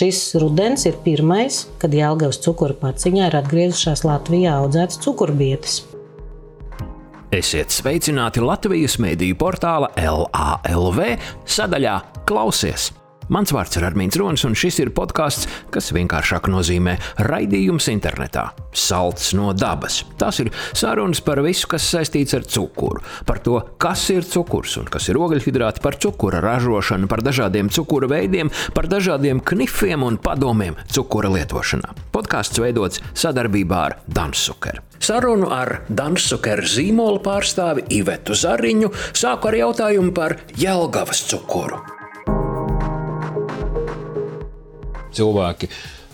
Šis 0.00 0.20
rudens 0.40 0.86
ir 0.88 0.94
pirmais, 1.04 1.66
kad 1.80 1.92
Jālgavas 1.92 2.38
cukuru 2.40 2.72
paciņā 2.80 3.26
ir 3.28 3.36
atgriezušās 3.42 4.06
Latvijā 4.08 4.54
audzētas 4.62 5.00
cukurbietes. 5.04 5.82
Esiet 7.36 7.70
sveicināti 7.70 8.40
Latvijas 8.42 8.96
mediju 9.02 9.36
portāla 9.38 9.92
LALV 10.00 11.04
sadaļā 11.44 12.00
Klausies! 12.26 12.88
Mans 13.30 13.52
vārds 13.54 13.78
ir 13.78 13.84
Armīns 13.86 14.16
Ronis, 14.18 14.42
un 14.42 14.56
šis 14.58 14.80
ir 14.82 14.88
podkāsts, 14.90 15.46
kas 15.70 15.92
vienkāršāk 15.94 16.48
nozīmē 16.50 16.96
raidījums 17.28 17.86
internetā. 17.92 18.48
Salds 18.74 19.28
no 19.38 19.52
dabas. 19.54 20.00
Tas 20.18 20.40
ir 20.42 20.50
sarunas 20.74 21.22
par 21.22 21.38
visu, 21.44 21.68
kas 21.70 21.86
saistīts 21.92 22.34
ar 22.34 22.42
cukuru, 22.50 23.04
par 23.28 23.38
to, 23.44 23.60
kas 23.78 24.02
ir 24.10 24.26
cukurs 24.26 24.74
un 24.80 24.90
kas 24.90 25.06
ir 25.12 25.20
ogļhidrāti, 25.22 25.82
par 25.84 26.00
cukura 26.02 26.40
ražošanu, 26.42 27.06
par 27.10 27.22
dažādiem 27.22 27.70
cukura 27.70 28.10
veidiem, 28.10 28.50
par 28.74 28.90
dažādiem 28.90 29.44
knifiem 29.46 30.08
un 30.08 30.18
padomiem 30.18 30.80
cukura 30.90 31.30
lietošanā. 31.30 31.94
Podkāsts 32.10 32.58
veidots 32.58 32.98
sadarbībā 33.14 33.84
ar 33.92 33.96
Dansukeru. 34.10 34.82
Sarunu 35.00 35.52
ar 35.54 35.84
Dansukeru 35.86 36.66
zīmola 36.66 37.22
pārstāvi 37.22 37.86
Ivetu 38.00 38.34
Zariņu 38.34 38.90
sāku 39.14 39.54
ar 39.54 39.60
jautājumu 39.62 40.12
par 40.18 40.36
Jelgavas 40.58 41.22
cukuru. 41.30 41.99
Cilvēki 45.16 45.70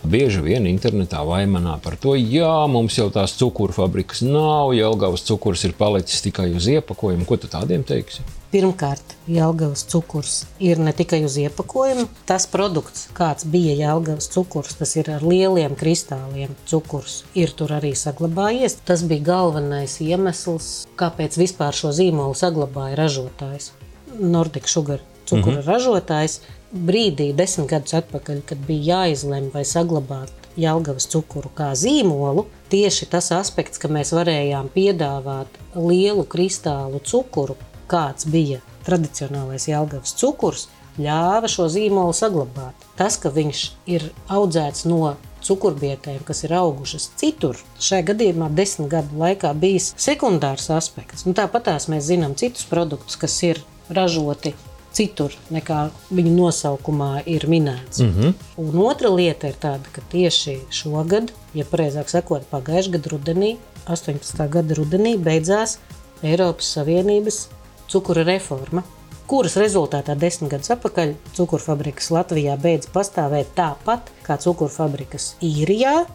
bieži 0.06 0.40
vien 0.44 0.66
internetā 0.70 1.22
vaimanā 1.26 1.76
par 1.82 1.96
to, 2.00 2.14
jā, 2.14 2.54
mums 2.70 2.96
jau 2.98 3.08
tās 3.12 3.34
cukuru 3.38 3.74
fabrikas 3.74 4.22
nav, 4.22 4.72
Jelgavas 4.76 5.26
cukurs 5.26 5.64
ir 5.66 5.74
palicis 5.78 6.22
tikai 6.24 6.52
uz 6.54 6.68
iepakojuma. 6.70 7.26
Ko 7.26 7.38
tu 7.40 7.50
tādiem 7.50 7.84
teiksi? 7.86 8.24
Pirmkārt, 8.52 9.16
Jālgavas 9.28 9.82
cukurs 9.90 10.44
ir 10.62 10.78
ne 10.80 10.92
tikai 10.96 11.18
uz 11.26 11.34
iepakojuma. 11.42 12.06
Tas 12.28 12.46
produkts, 12.48 13.08
kāds 13.16 13.44
bija 13.50 13.74
Jālgavas 13.80 14.30
cukurs, 14.32 14.76
tas 14.78 14.94
ir 14.96 15.10
ar 15.12 15.26
lieliem 15.26 15.74
kristāliem 15.76 16.54
cukurs, 16.70 17.24
ir 17.34 17.52
tur 17.58 17.74
arī 17.76 17.92
saglabājies. 17.98 18.78
Tas 18.86 19.02
bija 19.08 19.26
galvenais 19.32 19.98
iemesls, 20.04 20.86
kāpēc 21.00 21.36
vispār 21.42 21.76
šo 21.76 21.90
zīmolu 21.96 22.38
saglabāja 22.38 22.96
ražotājs. 23.02 23.72
Nordic 24.16 24.70
Sugar 24.70 25.02
cukura 25.26 25.56
mm 25.56 25.60
-hmm. 25.60 25.66
ražotājs 25.66 26.40
brīdī, 26.88 27.30
desmit 27.36 27.70
gadus 27.70 27.96
atpakaļ, 28.00 28.42
kad 28.48 28.60
bija 28.68 29.00
jāizlemj 29.02 29.52
vai 29.54 29.64
saglabāt 29.66 30.46
Jālgavas 30.56 31.08
cukuru 31.12 31.50
kā 31.56 31.72
zīmolu, 31.76 32.46
tieši 32.72 33.08
tas 33.12 33.28
aspekts, 33.36 33.80
ka 33.80 33.90
mēs 33.92 34.14
varējām 34.16 34.70
piedāvāt 34.72 35.58
lielu 35.76 36.24
kristālu 36.24 37.02
cukuru, 37.04 37.58
kāds 37.90 38.28
bija 38.32 38.62
tradicionālais 38.86 39.68
Jālgavas 39.68 40.16
cukurs, 40.16 40.66
ļāva 40.96 41.48
šo 41.52 41.68
zīmolu 41.72 42.14
saglabāt. 42.16 42.86
Tas, 42.96 43.18
ka 43.20 43.32
viņš 43.32 43.64
ir 43.92 44.08
audzēts 44.32 44.86
no 44.88 45.16
cukurbietēm, 45.46 46.22
kas 46.26 46.42
ir 46.46 46.54
augušas 46.56 47.10
citur, 47.20 47.58
šajā 47.78 48.08
gadījumā 48.12 48.48
desmit 48.56 48.90
gadu 48.96 49.20
laikā 49.20 49.52
bijis 49.60 49.92
sekundārs 50.00 50.70
aspekts. 50.74 51.26
Nu, 51.28 51.36
Tāpat 51.36 51.68
mēs 51.92 52.08
zinām 52.08 52.34
citus 52.38 52.66
produktus, 52.70 53.18
kas 53.20 53.36
ir 53.46 53.60
ražoti 53.92 54.54
citur 54.96 55.34
nekā 55.52 55.86
viņa 56.14 56.32
nosaukumā 56.32 57.10
ir 57.28 57.46
minēts. 57.50 58.00
Mm 58.00 58.12
-hmm. 58.14 58.34
Un 58.56 58.78
otra 58.86 59.12
lieta 59.12 59.48
ir 59.48 59.56
tāda, 59.60 59.92
ka 59.92 60.02
tieši 60.12 60.58
šogad, 60.70 61.32
ja 61.54 61.64
pareizāk 61.64 62.08
sakot, 62.08 62.42
pagājušā 62.52 62.90
gada 62.96 63.10
rudenī, 63.12 63.56
18. 63.86 64.48
gada 64.48 64.74
rudenī, 64.74 65.16
beidzās 65.18 65.78
Eiropas 66.22 66.72
Savienības 66.72 67.48
cukura 67.88 68.22
reforma, 68.22 68.82
kuras 69.26 69.56
rezultātā 69.56 70.14
desmit 70.18 70.50
gadus 70.50 70.70
atpakaļ 70.70 71.14
cukurfabrikas 71.36 72.10
Latvijā 72.10 72.56
beidz 72.56 72.86
pastāvēt 72.94 73.46
tāpat 73.58 74.00
kā 74.26 74.38
cukurfabrikas 74.38 75.34
īrijā. 75.42 76.06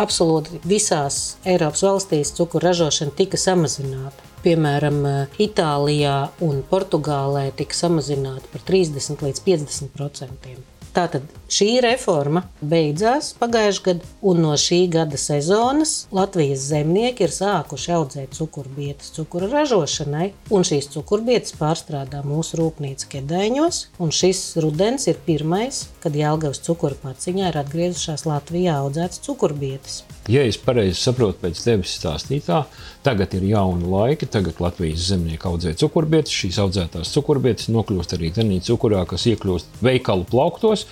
Absolūti 0.00 0.62
visās 0.64 1.36
Eiropas 1.44 1.82
valstīs 1.84 2.32
cukuru 2.36 2.70
ražošana 2.70 3.12
tika 3.18 3.36
samazināta. 3.40 4.28
Piemēram, 4.40 5.02
Itālijā 5.36 6.14
un 6.46 6.62
Portugālē 6.70 7.50
tika 7.58 7.76
samazināta 7.76 8.48
par 8.54 8.64
30 8.70 9.20
līdz 9.26 9.42
50 9.44 9.92
procentiem. 9.92 10.62
Tātad 10.96 11.26
šī 11.50 11.80
reforma 11.84 12.44
beidzās 12.60 13.32
pagājušajā 13.40 13.84
gadā, 13.86 14.06
un 14.26 14.42
no 14.44 14.52
šī 14.58 14.80
gada 14.92 15.18
sezonas 15.20 16.06
Latvijas 16.14 16.64
zemnieki 16.70 17.26
ir 17.26 17.34
sākuši 17.34 17.92
audzēt 17.96 18.36
cukurbietas 18.38 19.12
cukura 19.16 19.48
ražošanai, 19.50 20.30
un 20.54 20.66
šīs 20.66 20.90
cukurbietas 20.94 21.56
pārstrādā 21.58 22.22
mūsu 22.26 22.60
rūpnīca 22.60 23.10
Kedēņos. 23.14 23.82
Šis 24.20 24.42
rudens 24.60 25.06
ir 25.10 25.20
pirmais, 25.26 25.86
kad 26.02 26.16
Jālgavas 26.18 26.60
cukura 26.66 26.98
paciņā 27.00 27.50
ir 27.52 27.60
atgriezušās 27.62 28.26
Latvijā 28.28 28.76
audzētas 28.82 29.22
cukurbietas. 29.24 30.02
Ja 30.30 30.42
es 30.46 30.58
pareizi 30.60 30.98
saprotu 31.00 31.40
pēc 31.42 31.62
tevis 31.64 31.94
stāstītā, 31.96 32.60
tagad 33.06 33.32
ir 33.38 33.46
jauni 33.48 33.88
laiki, 33.88 34.28
tagad 34.30 34.60
Latvijas 34.62 35.08
zemnieki 35.08 35.48
audzē 35.48 35.72
cukurbietas, 35.80 36.34
šīs 36.42 36.60
audzētās 36.62 37.10
cukurbietas 37.16 37.70
nokļūst 37.72 38.14
arī 38.18 38.30
tenī 38.36 38.60
cukurā, 38.66 39.06
kas 39.08 39.24
iekļūst 39.32 39.80
veikalu 39.82 40.28
plauktos. 40.30 40.84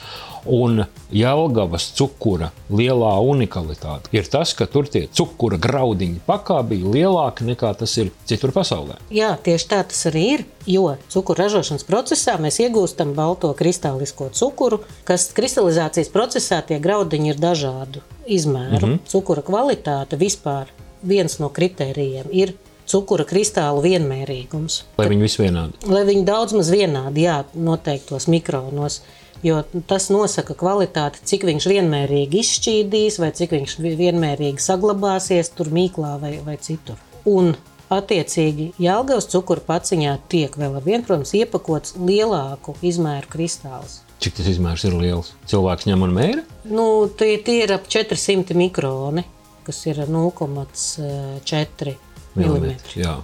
Un 0.44 0.84
Jālgavas 1.15 1.88
cukura 1.97 2.50
lielā 2.71 3.15
unikalitāte 3.25 4.12
ir 4.12 4.28
tas, 4.28 4.53
ka 4.54 4.66
tur 4.71 4.88
tie 4.91 5.06
cukura 5.09 5.59
graudiņi 5.60 6.21
pakā 6.26 6.60
bija 6.69 6.93
lielāki 6.94 7.47
nekā 7.49 7.72
tas 7.81 7.97
ir 7.99 8.12
citur 8.28 8.53
pasaulē. 8.53 8.98
Jā, 9.15 9.34
tieši 9.43 9.69
tā 9.71 9.82
tas 9.88 10.06
arī 10.10 10.25
ir. 10.37 10.47
Jo 10.69 10.98
cukuru 11.09 11.41
ražošanas 11.41 11.87
procesā 11.88 12.34
mēs 12.37 12.59
iegūstam 12.60 13.15
balto 13.16 13.54
kristālisko 13.56 14.28
cukuru, 14.37 14.82
kas 15.09 15.31
kristalizācijas 15.32 16.12
procesā 16.12 16.60
tie 16.60 16.77
graudiņi 16.82 17.32
ir 17.32 17.41
dažādu 17.41 18.04
izmēru. 18.27 18.87
Mm 18.87 18.93
-hmm. 18.93 18.98
Cukura 19.09 19.43
kvalitāte 19.43 20.21
vispār 20.21 20.69
viens 21.03 21.38
no 21.38 21.48
kritērijiem 21.48 22.28
ir 22.32 22.54
cukura 22.88 23.25
kristālu 23.28 23.82
vienmērīgums. 23.84 24.82
Lai 24.98 25.09
viņi 25.09 25.27
visi 25.27 25.43
vienādi. 25.43 25.91
Lai 25.93 26.04
viņi 26.09 26.25
daudz 26.25 26.56
maz 26.56 26.71
vienādi, 26.72 27.27
jā, 27.28 27.43
noteiktos 27.54 28.28
mikronos. 28.32 29.03
Jo 29.47 29.62
tas 29.87 30.09
nosaka 30.10 30.56
kvalitāti, 30.59 31.22
cik 31.31 31.47
viņš 31.47 31.69
vienmērīgi 31.71 32.43
izšķīdīs, 32.43 33.19
vai 33.22 33.32
cik 33.38 33.54
viņš 33.54 33.76
vienmērīgi 33.84 34.62
saglabāsies 34.62 35.53
tur 35.54 35.71
mīklā 35.75 36.16
vai, 36.22 36.37
vai 36.44 36.56
citur. 36.62 36.99
Un 37.28 37.54
Attiecīgi, 37.88 38.75
Jālgavas 38.84 39.25
cukuru 39.32 39.62
paciņā 39.65 40.19
tiek 40.28 40.53
vēl 40.60 40.75
ar 40.77 40.84
vienu, 40.84 41.06
protams, 41.09 41.32
iepakots 41.38 41.94
lielāku 41.97 42.75
izmēru 42.84 43.31
kristāls. 43.32 44.03
Cik 44.21 44.34
tas 44.37 44.48
izmērs 44.50 44.84
ir 44.84 44.93
liels? 44.98 45.32
Cilvēks 45.48 45.87
ņem 45.88 46.04
un 46.04 46.12
mēra? 46.12 46.43
Nu, 46.69 47.09
tie, 47.09 47.38
tie 47.44 47.62
ir 47.65 47.72
ap 47.72 47.88
400 47.88 48.53
mikroni, 48.59 49.25
kas 49.65 49.78
ir 49.88 50.03
0,4 50.04 51.94
mm. 52.37 52.77
Jā. 52.98 53.15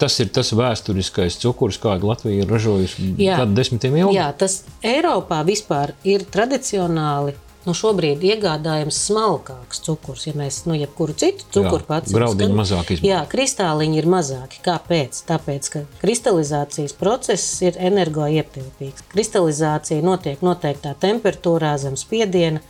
Tas 0.00 0.18
ir 0.20 0.28
tas 0.34 0.52
vēsturiskais 0.52 1.38
cukurs, 1.40 1.78
kādu 1.80 2.10
Latvija 2.10 2.44
ir 2.44 2.52
ražojusi 2.52 3.14
gadu 3.16 3.56
desmitiem 3.56 3.96
ilgi. 4.02 4.18
Jā, 4.18 4.28
tas 4.36 4.60
Eiropā 4.84 5.40
vispār 5.46 5.94
ir 6.04 6.26
tradicionāli. 6.32 7.36
Nu, 7.66 7.72
šobrīd 7.74 8.22
iegādājams 8.22 8.94
smalkāks 9.08 9.80
cukurs, 9.82 10.28
ja 10.28 10.36
mēs 10.38 10.60
nu, 10.68 10.76
jebkuru 10.78 11.16
citu 11.18 11.48
cukuru 11.50 11.82
pats 11.88 12.12
graudiņu 12.14 12.54
mazāk 12.54 12.92
izmantojam. 12.94 13.08
Jā, 13.08 13.22
kristāliņi 13.32 13.98
ir 13.98 14.06
mazāki. 14.12 14.60
Kāpēc? 14.62 15.18
Tāpēc, 15.26 15.70
ka 15.72 15.82
kristalizācijas 15.98 16.94
process 16.94 17.56
ir 17.66 17.80
energoietilpīgs. 17.88 19.08
Kristalizācija 19.10 20.06
notiek 20.06 20.46
noteiktā 20.46 20.94
temperatūrā 21.02 21.74
zem 21.82 21.98
spiediena 21.98 22.62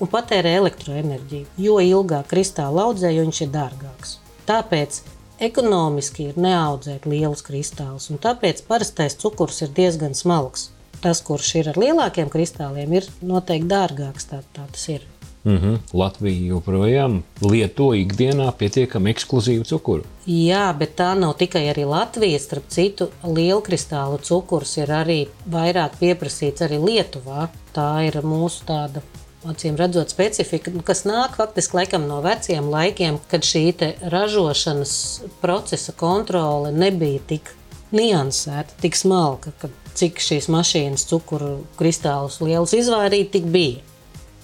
un 0.00 0.08
patērē 0.08 0.56
elektroenerģiju. 0.62 1.52
Jo 1.60 1.76
ilgāk 1.84 2.32
kristāla 2.32 2.88
audzē, 2.88 3.12
jo 3.12 3.28
viņš 3.28 3.44
ir 3.44 3.52
dārgāks. 3.52 4.16
Tāpēc 4.48 5.02
Ekonomiski 5.38 6.32
ir 6.32 6.38
neaudzēt 6.40 7.04
lielus 7.06 7.44
kristālus, 7.46 8.08
un 8.10 8.18
tāpēc 8.18 8.64
parastais 8.66 9.14
cukurs 9.22 9.62
ir 9.62 9.70
diezgan 9.76 10.16
smalks. 10.18 10.72
Tas, 10.98 11.20
kurš 11.22 11.52
ir 11.60 11.68
ar 11.70 11.78
lielākiem 11.78 12.30
kristāliem, 12.32 12.96
ir 12.98 13.06
noteikti 13.22 13.70
dārgāks. 13.70 14.26
Tā, 14.32 14.40
tā 14.56 14.64
tas 14.72 14.88
ir. 14.90 15.04
Mm 15.44 15.58
-hmm. 15.58 15.78
Latvija 15.92 16.48
joprojām 16.48 17.22
lieto 17.40 17.92
ikdienā 17.94 18.52
pietiekami 18.52 19.10
ekskluzīvu 19.10 19.64
cukuru. 19.64 20.02
Jā, 20.26 20.72
bet 20.78 20.96
tā 20.96 21.14
nav 21.14 21.36
tikai 21.38 21.62
arī 21.72 21.86
Latvijas. 21.86 22.42
Starp 22.42 22.68
citu, 22.68 23.08
lielkristālu 23.22 24.18
cukurs 24.22 24.76
ir 24.76 24.88
arī 24.88 25.28
vairāk 25.50 25.90
pieprasīts 26.00 26.66
arī 26.66 26.82
Lietuvā. 26.84 27.48
Tā 27.72 28.06
ir 28.08 28.22
mūsu 28.22 28.64
tāda 28.66 29.02
acīm 29.48 29.76
redzot, 29.80 30.10
specifika, 30.12 30.72
nu, 30.74 30.82
kas 30.86 31.04
nāk 31.08 31.36
faktiski 31.38 31.80
laikam, 31.80 32.06
no 32.10 32.20
veciem 32.24 32.70
laikiem, 32.72 33.20
kad 33.30 33.46
šī 33.46 33.64
ražošanas 34.12 34.94
procesa 35.42 35.92
kontrole 35.92 36.72
nebija 36.72 37.20
tik 37.32 37.52
niansēta, 37.94 38.76
tik 38.82 38.96
smalka, 38.98 39.52
ka 39.60 39.70
cik 39.98 40.22
šīs 40.22 40.48
mašīnas 40.52 41.06
cukuru 41.10 41.62
kristālus 41.78 42.40
lielus 42.44 42.74
izvairīt, 42.76 43.32
tik 43.34 43.48
bija. 43.52 43.84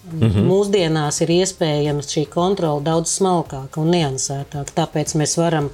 Mm 0.04 0.20
-hmm. 0.20 0.44
Mūsdienās 0.50 1.22
ir 1.24 1.30
iespējams 1.32 2.10
šī 2.12 2.26
kontrole 2.28 2.82
daudz 2.84 3.14
smalkāka 3.18 3.80
un 3.80 3.88
niansētāka. 3.94 4.74
Tāpēc 4.76 5.14
mēs 5.16 5.36
varam 5.40 5.70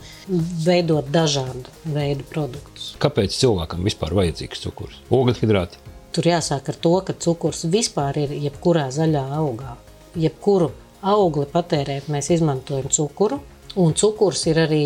veidot 0.66 1.08
dažādu 1.10 1.66
veidu 1.84 2.24
produktus. 2.30 2.94
Kāpēc 2.98 3.34
cilvēkam 3.34 3.82
vispār 3.84 4.14
vajadzīgs 4.14 4.62
cukurs? 4.62 5.00
Ogļhidrāti. 5.10 5.89
Tur 6.10 6.26
jāsāk 6.26 6.72
ar 6.72 6.78
to, 6.82 6.94
ka 7.06 7.14
cukurs 7.14 7.64
vispār 7.70 8.18
ir 8.24 8.32
jebkurā 8.34 8.88
zaļā 8.94 9.22
augā. 9.38 9.76
Jebkuru 10.18 10.72
augli 11.06 11.46
patērēt, 11.50 12.08
mēs 12.10 12.32
izmantojam 12.34 12.90
cukuru, 12.90 13.38
un 13.78 13.94
cukurs 13.94 14.42
ir 14.50 14.58
arī 14.64 14.84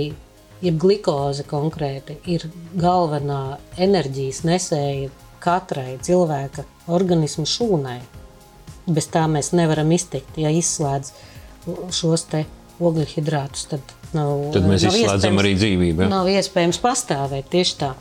jeb 0.65 0.79
glikoze 0.81 1.47
konkrēti, 1.49 2.19
ir 2.31 2.44
galvenā 2.76 3.59
enerģijas 3.81 4.43
nesēja 4.44 5.11
katrai 5.44 5.97
cilvēka 6.05 6.65
organismu 6.93 7.47
šūnai. 7.49 7.99
Bez 8.85 9.09
tā 9.12 9.25
mēs 9.31 9.53
nevaram 9.56 9.91
iztikt. 9.97 10.37
Ja 10.41 10.53
izslēdz 10.53 11.12
šos 11.94 12.26
te 12.29 12.44
ogļhidrātus, 12.85 13.69
tad 13.71 13.94
nav, 14.17 14.50
Tad 14.55 14.67
mēs 14.69 14.85
nav 14.85 14.99
izslēdzam 14.99 15.41
arī 15.41 15.55
dzīvību. 15.56 16.05
Ja? 16.05 16.11
Nav 16.12 16.29
iespējams 16.32 16.81
pastāvēt 16.82 17.49
tieši 17.53 17.79
tā. 17.81 17.94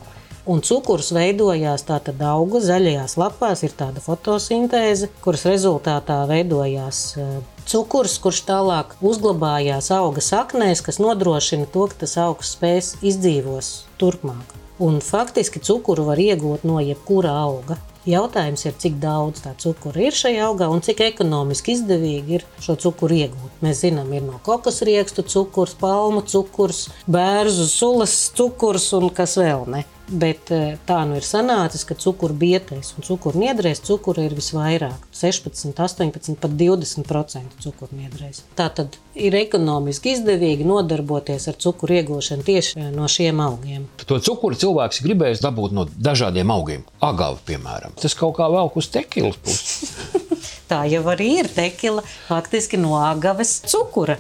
Un 0.44 0.60
cukurs 0.60 1.14
veidojās 1.16 1.86
tātad 1.88 2.20
auga 2.28 2.60
zaļajās 2.60 3.14
lapās, 3.16 3.62
ir 3.64 3.72
tāda 3.80 4.02
fotosintēze, 4.04 5.08
kuras 5.24 5.46
rezultātā 5.48 6.18
veidojās 6.28 7.00
eh, 7.16 7.30
cukurs, 7.64 8.18
kurš 8.20 8.42
tālāk 8.50 8.92
uzglabājās 9.00 9.88
auga 9.96 10.20
saknēs, 10.20 10.84
kas 10.84 11.00
nodrošina 11.00 11.70
to, 11.72 11.88
ka 11.88 12.02
tas 12.04 12.18
augs 12.26 12.52
spēs 12.58 12.98
izdzīvos 13.00 13.72
turpmāk. 14.02 14.52
Un 14.84 15.00
faktiski 15.06 15.64
cukuru 15.64 16.10
var 16.10 16.20
iegūt 16.20 16.68
no 16.68 16.84
jebkura 16.84 17.32
auga. 17.46 17.80
Jautājums 18.04 18.66
ir, 18.68 18.76
cik 18.76 18.98
daudz 19.00 19.46
tā 19.46 19.54
cukura 19.56 20.10
ir 20.10 20.18
šajā 20.18 20.44
augā 20.50 20.68
un 20.68 20.84
cik 20.84 21.06
ekonomiski 21.06 21.78
izdevīgi 21.78 22.36
ir 22.36 22.44
šo 22.60 22.76
cukuru 22.84 23.16
iegūt. 23.16 23.62
Mēs 23.64 23.86
zinām, 23.86 24.12
ir 24.12 24.28
no 24.28 24.44
kokosriekstu 24.44 25.24
cukurs, 25.24 25.78
palmu 25.80 26.26
cukurs, 26.28 26.90
bērnu 27.08 27.72
sulas 27.72 28.18
cukurs 28.36 28.92
un 29.00 29.08
kas 29.08 29.40
vēl 29.40 29.70
ne. 29.72 29.86
Bet 30.12 30.50
eh, 30.52 30.76
tā 30.84 30.98
nu 31.08 31.16
ir 31.16 31.24
sanācis, 31.24 31.86
ka 31.88 31.96
cukurbietēs 31.96 32.92
un 32.98 33.06
cukurniedrēs 33.08 33.80
cukura 33.88 34.26
ir 34.28 34.36
visvairāk- 34.36 35.06
16, 35.22 35.72
18, 35.80 36.36
pat 36.42 36.58
20% 36.60 37.56
cukurniedrēs. 37.64 38.42
Tā 38.58 38.68
tad 38.76 38.98
ir 39.16 39.38
ekonomiski 39.40 40.12
izdevīgi 40.18 40.68
nodarboties 40.68 41.48
ar 41.48 41.56
cukuru 41.56 41.96
iegūšanu 42.02 42.44
tieši 42.44 42.76
eh, 42.82 42.90
no 42.92 43.08
šiem 43.08 43.40
augiem. 43.40 43.88
To 44.04 44.20
cukuru 44.20 44.60
cilvēks 44.60 45.00
gribēs 45.06 45.44
dabūt 45.44 45.72
no 45.72 45.88
dažādiem 45.88 46.52
augiem. 46.52 46.84
Agavi, 47.00 47.40
piemēram. 47.54 47.96
Tas 47.96 48.14
kaut 48.20 48.36
kā 48.42 48.52
velk 48.52 48.76
uz 48.76 48.92
tekilas 48.92 49.40
puses. 49.40 49.96
Tā 50.72 50.84
jau 50.92 51.04
arī 51.16 51.40
ir 51.46 51.48
tekila 51.48 52.04
faktiski 52.28 52.76
no 52.82 52.98
agaves 53.00 53.62
cukura. 53.72 54.20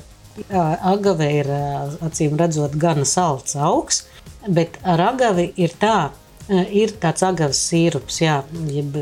Agave 0.49 1.27
ir 1.29 1.49
acīm 2.01 2.39
redzot 2.39 2.73
gana 2.81 3.05
salds 3.05 3.53
augs, 3.53 4.03
bet 4.47 4.79
ar 4.83 5.01
agavi 5.11 5.51
ir 5.59 5.73
tā, 5.79 6.11
ir 6.49 6.91
tāds 6.99 7.23
agaves 7.23 7.59
sīrups, 7.69 8.19
jā, 8.23 8.41
jeb 8.71 8.97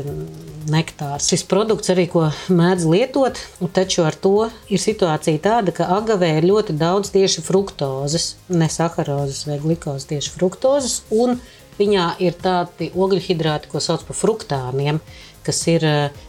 nektārs. 0.70 1.26
Šis 1.32 1.42
produkts 1.50 1.90
arī, 1.90 2.06
ko 2.10 2.28
mēdz 2.52 2.86
lietot, 2.86 3.40
taču 3.74 4.04
ar 4.06 4.14
to 4.14 4.48
ir 4.70 4.82
situācija 4.82 5.42
tāda, 5.42 5.74
ka 5.74 5.90
agavē 5.96 6.36
ir 6.38 6.46
ļoti 6.46 6.76
daudz 6.78 7.10
tieši 7.14 7.42
fruktozes, 7.42 8.36
ne 8.52 8.70
saharozes 8.70 9.46
vai 9.48 9.58
glikozes, 9.62 10.06
tieši 10.12 10.36
fruktozes, 10.36 11.00
un 11.10 11.40
viņā 11.80 12.12
ir 12.22 12.38
tādi 12.38 12.92
ogļhidrāti, 12.94 13.72
ko 13.72 13.82
sauc 13.82 14.06
par 14.06 14.18
fruktāniem, 14.18 15.00
kas 15.42 15.64
ir 15.66 15.82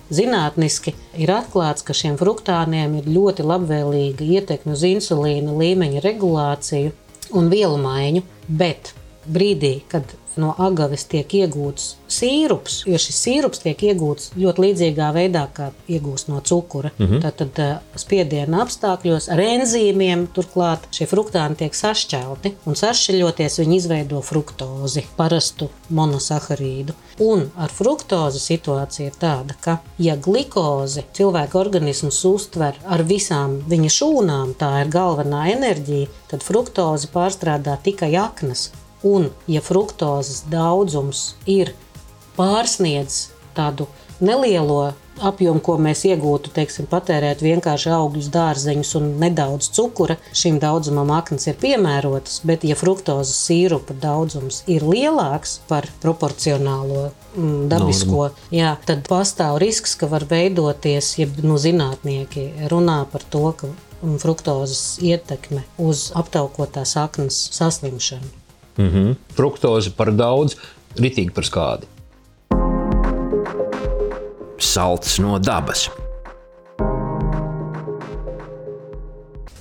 zinātniski 0.10 0.96
ir 1.22 1.30
atklāts, 1.36 1.86
ka 1.86 1.94
šiem 1.94 2.18
fruktāniem 2.18 2.98
ir 2.98 3.12
ļoti 3.13 3.46
labvēlīga 3.46 4.25
ietekme 4.39 4.74
uz 4.74 4.86
insulīna 4.89 5.54
līmeņa 5.54 6.01
regulāciju 6.01 6.96
un 7.33 7.50
vielu 7.53 7.77
maiņu, 7.81 8.24
bet 8.47 8.94
brīdī, 9.28 9.80
kad 9.92 10.16
no 10.40 10.54
agaves 10.62 11.06
tiek 11.10 11.34
iegūts 11.38 11.94
sīrups, 12.14 12.81
jo 12.90 12.98
šis 13.02 13.20
sīrups 13.25 13.62
tiek 13.64 13.80
iegūts 13.90 14.31
ļoti 14.38 14.64
līdzīgā 14.66 15.10
veidā, 15.16 15.44
kā 15.54 15.70
iegūst 15.90 16.30
no 16.30 16.42
cukura. 16.46 16.92
Mm 16.98 17.06
-hmm. 17.06 17.22
Tad, 17.22 17.42
tad 17.56 18.02
spiediena 18.02 18.64
apstākļos 18.66 19.30
ar 19.34 19.40
enzīmiem 19.40 20.28
turklāt 20.36 20.88
šie 20.92 21.08
fruktāni 21.10 21.58
tiek 21.58 21.75
sašķelti 21.75 22.54
un 22.66 22.75
sašķeļoties 22.75 23.60
viņi 23.60 23.75
izveido 23.75 24.22
fruktozi, 24.22 25.06
parastu 25.18 25.70
monosaharīdu. 25.90 26.94
Un 27.20 27.50
ar 27.58 27.70
fruktozi 27.70 28.40
situācija 28.40 29.08
ir 29.08 29.18
tāda, 29.20 29.56
ka 29.62 29.78
ja 29.98 30.16
glikozi 30.16 31.04
cilvēka 31.14 31.60
organisms 31.60 32.25
uztver 32.25 32.74
ar 32.86 33.04
visām 33.04 33.62
viņa 33.70 33.90
šūnām, 33.90 34.54
tā 34.58 34.81
ir 34.81 34.88
galvenā 34.88 35.52
enerģija, 35.52 36.08
tad 36.28 36.44
fruktozi 36.44 37.08
pārstrādā 37.14 37.78
tikai 37.84 38.16
aknas 38.16 38.72
Un, 39.03 39.29
ja 39.51 39.61
fruktozes 39.63 40.45
daudzums 40.51 41.33
ir 41.50 41.73
pārsniedz 42.38 43.33
tādu 43.53 43.88
nelielo 44.23 44.94
apjomu, 45.21 45.61
ko 45.63 45.75
mēs 45.81 46.03
iegūtu, 46.07 46.51
teiksim, 46.55 46.88
patērēt 46.89 47.44
vienkārši 47.45 47.91
augļus, 47.94 48.29
dārzeņus 48.33 48.94
un 49.00 49.09
nedaudz 49.21 49.69
cukura, 49.75 50.17
šim 50.35 50.57
daudzumam 50.63 51.11
aknas 51.13 51.47
ir 51.51 51.57
piemērotas, 51.61 52.39
bet 52.47 52.65
ja 52.67 52.77
fruktozes 52.79 53.38
sīrupa 53.47 53.95
daudzums 54.01 54.63
ir 54.71 54.85
lielāks 54.88 55.59
par 55.69 55.88
proporcionālo 56.03 57.09
mm, 57.35 57.65
dabisko, 57.71 58.29
jā, 58.53 58.75
tad 58.88 59.05
pastāv 59.09 59.59
risks, 59.63 59.97
ka 60.00 60.09
var 60.11 60.25
veidoties, 60.29 61.13
ja 61.21 61.29
nu, 61.45 61.59
zinātnieki 61.61 62.69
runā 62.73 63.03
par 63.11 63.25
to, 63.29 63.45
ka 63.59 63.69
mm, 63.69 64.17
fruktozes 64.23 64.97
ietekme 65.03 65.65
uz 65.81 66.09
aptaukotās 66.17 66.97
aknas 67.00 67.44
saslimšanu. 67.53 68.43
Mm 68.78 68.90
-hmm. 68.90 69.16
Fruktoze 69.36 69.92
par 69.92 70.12
daudz, 70.12 70.56
ritīgi 70.96 71.31
par 71.31 71.44
skādi. 71.44 71.86
Salds 74.58 75.20
no 75.20 75.40
dabas. 75.40 75.90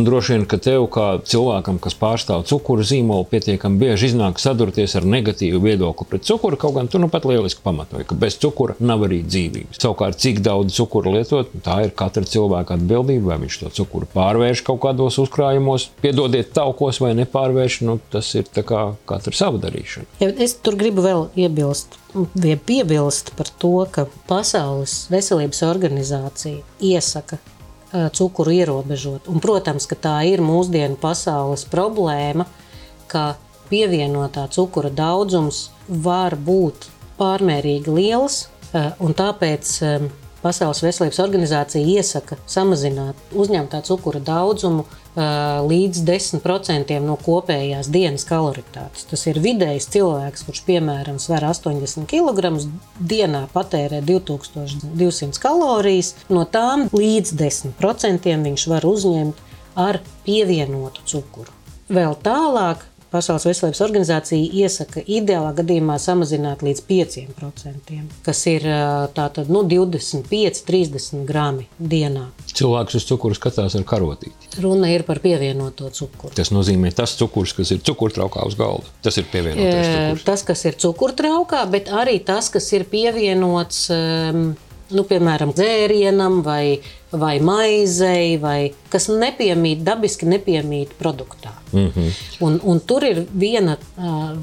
Droši 0.03 0.35
vien, 0.35 0.45
ka 0.49 0.59
tev, 0.63 0.87
kā 0.93 1.07
cilvēkam, 1.29 1.79
kas 1.83 1.95
pārstāv 1.99 2.45
cukuru 2.49 2.85
zīmolu, 2.87 3.27
pietiekami 3.31 3.79
bieži 3.81 4.11
iznāk 4.11 4.41
sadurties 4.43 4.97
ar 4.99 5.07
negatīvu 5.09 5.61
viedokli 5.63 6.09
pret 6.11 6.27
cukuru. 6.27 6.59
Kaut 6.61 6.77
gan 6.77 6.91
tu 6.91 7.01
nu 7.03 7.09
pat 7.13 7.27
lieliski 7.29 7.63
pamatoji, 7.65 8.07
ka 8.11 8.19
bez 8.19 8.39
cukura 8.43 8.77
nav 8.83 9.07
arī 9.07 9.23
dzīvības. 9.27 9.81
Savukārt, 9.83 10.19
cik 10.23 10.43
daudz 10.45 10.75
cukuru 10.77 11.15
lietot, 11.17 11.53
tā 11.65 11.79
ir 11.87 11.95
katra 11.97 12.27
cilvēka 12.27 12.79
atbildība. 12.79 13.33
Vai 13.33 13.39
viņš 13.45 13.61
to 13.63 13.73
cukuru 13.79 14.09
pārvērš 14.13 14.65
kaut 14.67 14.83
kādos 14.83 15.21
uzkrājumos, 15.23 15.89
piedodiet, 16.03 16.51
taukos 16.57 16.99
vai 17.03 17.15
nepārvērš, 17.21 17.81
nu, 17.87 17.99
tas 18.13 18.35
ir 18.39 18.49
kā 18.53 18.85
katra 19.09 19.37
sava 19.37 19.63
darīšana. 19.63 20.09
Es 20.43 20.57
tur 20.59 20.77
gribu 20.81 21.05
vēl 21.07 21.29
iebilst. 21.39 21.99
Piebilst 22.67 23.33
par 23.39 23.49
to, 23.63 23.73
ka 23.89 24.05
Pasaules 24.29 25.07
veselības 25.13 25.63
organizācija 25.65 26.61
iesaka 26.85 27.39
cukuru 27.93 28.55
ierobežot. 28.55 29.29
Un, 29.29 29.41
protams, 29.43 29.87
ka 29.91 29.99
tā 29.99 30.17
ir 30.29 30.43
mūsdienu 30.45 30.97
pasaules 31.01 31.67
problēma, 31.69 32.47
ka 33.11 33.35
pievienotā 33.69 34.47
cukura 34.53 34.91
daudzums 34.93 35.67
var 35.89 36.37
būt 36.37 36.89
pārmērīgi 37.21 37.93
liels, 37.93 38.47
un 38.73 39.15
tāpēc 39.17 39.77
Pasaules 40.43 40.83
veselības 40.83 41.21
organizācija 41.23 41.87
iesaka 41.87 42.35
samazināt 42.51 43.19
uzņemtā 43.39 43.79
cukura 43.87 44.19
daudzumu 44.19 44.83
līdz 45.69 46.03
10% 46.09 46.97
no 47.05 47.15
kopējās 47.21 47.91
dienas 47.93 48.25
kaloritātes. 48.27 49.05
Tas 49.11 49.23
ir 49.31 49.39
vidējs 49.45 49.87
cilvēks, 49.93 50.43
kurš 50.49 50.65
piemēram 50.67 51.21
sver 51.23 51.47
80 51.47 52.09
kg, 52.11 52.55
dienā 52.99 53.45
patērē 53.53 54.03
2200 54.09 55.43
kalorijas. 55.43 56.15
No 56.33 56.43
tām 56.43 56.89
līdz 56.91 57.37
10% 57.39 58.39
viņš 58.49 58.69
var 58.73 58.89
uzņemt 58.89 59.45
ar 59.79 60.01
pievienotu 60.27 61.05
cukuru. 61.07 61.53
Vēl 61.93 62.17
tālāk 62.25 62.83
Pasaules 63.13 63.45
veselības 63.45 63.81
organizācija 63.85 64.63
iesaka 64.63 65.03
ideālā 65.05 65.51
gadījumā 65.59 65.99
samazināt 66.01 66.63
līdz 66.65 66.81
5%, 66.89 67.99
kas 68.25 68.41
ir 68.49 68.65
tātad, 69.13 69.51
nu, 69.53 69.61
25, 69.69 70.63
30 70.69 71.27
grami 71.29 71.67
dienā. 71.77 72.31
Cilvēks 72.57 72.97
uz 72.97 73.07
cukuru 73.11 73.37
skatās 73.37 73.77
ar 73.77 73.85
karotīti. 73.89 74.55
Runa 74.65 74.89
ir 74.95 75.05
par 75.09 75.21
pievienoto 75.25 75.91
cukuru. 75.93 76.33
Tas 76.37 76.55
nozīmē 76.57 76.95
tas 76.97 77.13
cukurs, 77.21 77.53
kas 77.57 77.75
ir 77.77 77.85
cukurtraukā 77.85 78.47
uz 78.49 78.57
galda. 78.57 78.89
Tas 79.05 79.21
ir 79.21 79.29
pievienotais 79.33 79.93
cukurs. 79.93 80.27
Tas, 80.31 80.47
kas 80.49 80.65
ir 80.71 80.81
cukurtraukā, 80.81 81.63
bet 81.73 81.93
arī 81.93 82.17
tas, 82.25 82.49
kas 82.53 82.73
ir 82.73 82.89
pievienots. 82.89 83.91
Nu, 84.93 85.07
piemēram, 85.09 85.55
dzērienam 85.57 86.43
vai, 86.45 86.81
vai 87.13 87.37
maizei, 87.45 88.39
vai 88.41 88.73
kas 88.93 89.09
nepiemīt, 89.09 89.83
dabiski 89.85 90.27
nepiemīt 90.27 90.95
produktā. 90.99 91.53
Mm 91.73 91.89
-hmm. 91.89 92.11
un, 92.41 92.61
un 92.65 92.81
tur 92.81 93.05
ir 93.05 93.27
viena, 93.39 93.77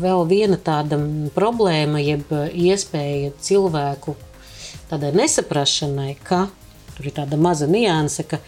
vēl 0.02 0.28
viena 0.28 0.58
tāda 0.58 1.00
problēma, 1.36 2.00
jeb 2.00 2.32
iespēja 2.54 3.32
cilvēku 3.42 4.16
tādai 4.90 5.12
nesaprašanai, 5.14 6.16
ka 6.24 6.48
Tur 7.00 7.08
ir 7.08 7.14
tāda 7.16 7.38
maza 7.40 7.64
nianse, 7.64 8.26
ka, 8.28 8.42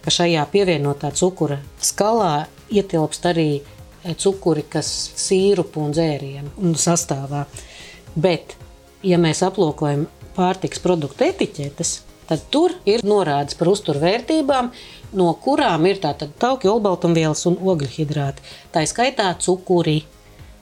ka 0.00 0.12
šajā 0.14 0.46
pievienotā 0.48 1.10
cukura 1.12 1.58
skalā 1.84 2.46
ietilpst 2.72 3.26
arī 3.28 3.60
cukuri, 4.16 4.64
kas 4.64 4.88
sīrupu 5.20 5.82
un 5.84 5.92
dzērienu 5.92 6.72
sastāvā. 6.80 7.42
Bet, 8.16 8.54
ja 9.04 9.18
mēs 9.20 9.42
aplūkojam 9.44 10.06
pārtiks 10.32 10.80
produktu 10.80 11.26
etiķetes, 11.28 11.92
tad 12.30 12.46
tur 12.54 12.76
ir 12.86 13.02
norādes 13.06 13.58
par 13.58 13.72
uzturvērtībām, 13.72 14.70
no 15.18 15.28
kurām 15.42 15.86
ir 15.90 15.98
tātad 16.02 16.32
tauki, 16.38 16.70
olbaltumvielas 16.70 17.42
un 17.50 17.58
ogļhidrāti. 17.58 18.44
Tā 18.70 18.86
skaitā 18.86 19.32
cukuri. 19.42 20.04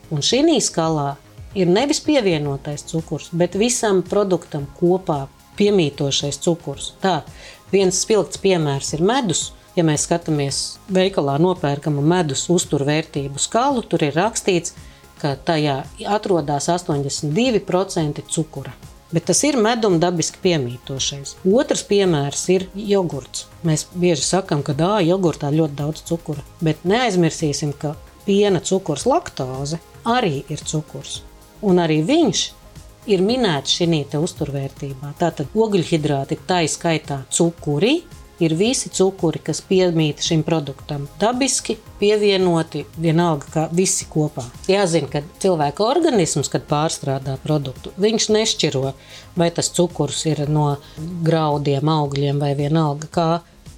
Un 0.08 0.24
šī 0.24 0.56
skalā 0.64 1.18
ir 1.58 1.68
nevis 1.68 2.00
pievienotais 2.00 2.86
cukurs, 2.88 3.28
bet 3.32 3.58
visam 3.60 4.00
produktam 4.00 4.64
kopā 4.78 5.26
piemītošais 5.58 6.40
cukurs. 6.40 6.94
Tā 7.02 7.20
viens 7.72 8.00
spilgts 8.00 8.40
piemērs 8.40 8.94
ir 8.96 9.04
medus. 9.04 9.50
Ja 9.76 9.84
mēs 9.86 10.08
skatāmies 10.08 10.78
veikalā 10.90 11.36
nopērkamu 11.38 12.02
medus 12.02 12.48
uzturvērtību 12.50 13.38
skalu, 13.38 13.84
tur 13.86 14.02
ir 14.08 14.16
rakstīts, 14.16 14.74
ka 15.20 15.36
tajā 15.36 15.82
atrodas 16.16 16.70
82% 16.72 18.24
cukura. 18.32 18.72
Bet 19.12 19.24
tas 19.30 19.40
ir 19.48 19.56
medum 19.56 19.96
dabiski 20.02 20.40
piemītošais. 20.42 21.38
Otrs 21.48 21.84
piemērs 21.88 22.42
ir 22.52 22.66
jogurts. 22.76 23.46
Mēs 23.64 23.86
bieži 23.94 24.26
sakām, 24.26 24.60
ka 24.66 24.74
dā, 24.76 24.98
jogurtā 25.06 25.48
ļoti 25.54 25.78
daudz 25.78 26.04
cukura. 26.10 26.44
Bet 26.60 26.84
neaizmirsīsim, 26.84 27.72
ka 27.72 27.94
piena 28.26 28.60
cukurs, 28.60 29.06
laktoze 29.08 29.80
arī 30.04 30.42
ir 30.52 30.60
cukurs. 30.60 31.22
Un 31.64 31.80
arī 31.80 32.02
viņš 32.04 32.44
ir 33.08 33.24
minēts 33.24 33.78
šī 33.78 34.04
uzturvērtībā. 34.20 35.14
Tātad 35.18 35.56
ogļhidrāti 35.56 36.36
ir 36.36 36.44
tā 36.48 36.60
izskaitā 36.66 37.22
cukuri, 37.32 38.02
ir 38.40 38.54
visi 38.54 38.90
cukuri, 38.94 39.40
kas 39.42 39.60
piemīt 39.64 40.22
šim 40.24 40.44
produktam. 40.46 41.06
Dabiski 41.20 41.78
pievienoti, 41.98 42.84
vienalga, 43.00 43.50
kā 43.54 43.66
visi 43.74 44.06
kopā. 44.10 44.44
Jāzina, 44.70 45.10
ka 45.10 45.22
cilvēka 45.42 45.84
organisms, 45.86 46.50
kad 46.52 46.66
pārstrādā 46.70 47.38
produktu, 47.42 47.92
viņš 47.98 48.28
nešķiro, 48.34 48.92
vai 49.38 49.50
tas 49.54 49.70
cukurs 49.74 50.24
ir 50.30 50.46
no 50.50 50.76
graudiem, 50.98 51.90
augļiem 51.90 52.40
vai 52.42 52.54
vienalga 52.58 53.10
kā 53.12 53.28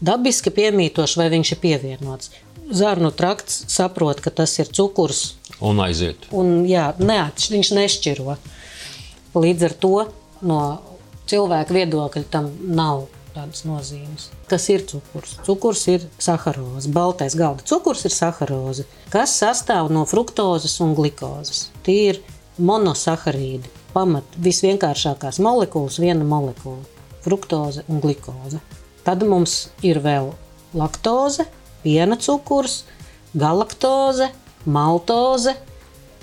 dabiski 0.00 0.52
piemītošs, 0.56 1.18
vai 1.20 1.30
viņš 1.32 1.54
ir 1.54 1.62
pievienots. 1.64 2.32
Zarnu 2.70 3.10
trakts 3.10 3.64
saprot, 3.72 4.20
ka 4.22 4.30
tas 4.30 4.52
ir 4.60 4.70
cukurs. 4.70 5.34
Un 5.60 5.80
aiziet. 5.82 6.28
Un, 6.32 6.62
jā, 6.68 6.92
neatš, 7.00 7.50
viņš 7.52 7.72
nešķiro. 7.76 8.36
Līdz 9.34 9.66
ar 9.66 9.74
to 9.82 9.96
no 10.46 10.60
cilvēka 11.30 11.74
viedokļa 11.74 12.22
tam 12.30 12.48
nav 12.66 13.08
tādas 13.34 13.64
nozīmes. 13.68 14.28
Kas 14.50 14.68
ir 14.72 14.84
cukurs? 14.88 15.36
Cukurs 15.46 15.86
ir 15.92 16.06
saharoze. 16.18 16.90
Baltais 16.94 17.36
galda 17.38 17.64
cukurs 17.66 18.04
ir 18.08 18.14
saharoze, 18.14 18.86
kas 19.12 19.34
sastāv 19.40 19.90
no 19.92 20.04
fruktozes 20.08 20.78
un 20.84 20.94
glukozes. 20.98 21.68
Tie 21.86 22.10
ir 22.10 22.20
monosaharīdi. 22.60 23.70
Pamat 23.94 24.36
visvienkāršākās 24.38 25.40
molekulas, 25.42 25.98
viena 25.98 26.24
molekula- 26.24 26.84
fruktoze 27.24 27.82
un 27.88 28.00
glukoze. 28.00 28.60
Tad 29.04 29.24
mums 29.26 29.70
ir 29.82 30.00
vēl 30.00 30.32
laktoze, 30.74 31.46
piena 31.82 32.16
cukurs, 32.16 32.84
galaktoze, 33.34 34.30
maltoze, 34.66 35.56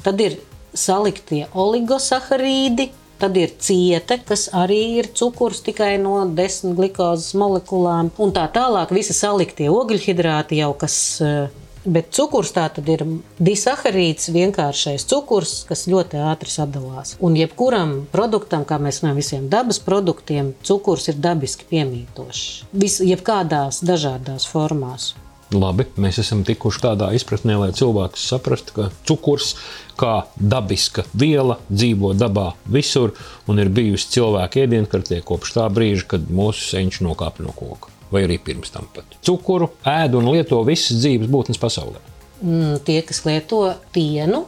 tad 0.04 0.22
ir 0.22 0.38
saliktie 0.74 1.48
oligosaharīdi, 1.54 2.92
Tad 3.18 3.38
ir 3.38 3.54
cieta, 3.58 4.20
kas 4.22 4.48
arī 4.54 4.82
ir 5.00 5.08
cukurs 5.18 5.64
tikai 5.66 5.96
no 6.02 6.20
desmit 6.38 6.76
glukozes 6.78 7.34
molekulām, 7.38 8.12
un 8.22 8.34
tā 8.36 8.46
tālāk 8.54 8.94
visi 8.94 9.16
saliktie 9.18 9.72
ogļhidrāti 9.74 10.62
jau 10.62 10.74
kas. 10.78 10.98
Eh, 11.26 11.64
bet 11.88 12.12
cukurs 12.14 12.52
tā 12.54 12.68
tad 12.76 12.90
ir 12.92 13.06
disaharīds, 13.42 14.30
vienkāršais 14.36 15.08
cukurs, 15.10 15.54
kas 15.70 15.86
ļoti 15.90 16.20
ātri 16.30 16.52
sadalās. 16.52 17.16
Un 17.24 17.38
jebkuram 17.40 18.02
produktam, 18.12 18.66
kā 18.68 18.78
mēs 18.78 19.02
runājam, 19.02 19.22
visiem 19.22 19.48
dabas 19.50 19.80
produktiem, 19.80 20.52
cukurs 20.68 21.08
ir 21.08 21.22
dabiski 21.24 21.66
piemītošs. 21.72 22.44
Vis, 22.74 23.00
jebkādās 23.02 23.82
dažādās 23.88 24.46
formās. 24.52 25.16
Labi, 25.56 25.86
mēs 25.96 26.18
esam 26.20 26.42
tikuši 26.44 26.82
tādā 26.84 27.08
izpratnē, 27.16 27.56
lai 27.56 27.70
cilvēks 27.75 28.25
saprastu, 28.34 28.74
ka 28.75 28.88
cukurs 29.08 29.54
kā 29.96 30.25
dabiska 30.36 31.06
viela 31.16 31.56
dzīvo 31.70 32.12
dabā 32.20 32.50
visur 32.68 33.13
un 33.48 33.62
ir 33.63 33.72
bijusi 33.72 34.12
cilvēka 34.18 34.66
ēdienkartē 34.66 35.22
kopš 35.24 35.56
tā 35.56 35.70
brīža, 35.72 36.04
kad 36.12 36.27
mūsu 36.27 36.68
senči 36.74 37.08
nokāpa 37.08 37.48
no 37.48 37.56
koka. 37.56 37.94
Vai 38.12 38.25
arī 38.27 38.38
pirms 38.44 38.75
tam 38.75 38.92
pat. 38.92 39.18
Cukuru 39.24 39.72
ēd 39.88 40.20
un 40.20 40.27
lieto 40.34 40.60
visas 40.68 41.00
dzīves 41.00 41.32
būtnes 41.32 41.60
pasaulē. 41.63 42.04
Mm, 42.44 42.77
tie, 42.84 43.00
kas 43.08 43.24
lieto 43.24 43.63
pienu 43.96 44.44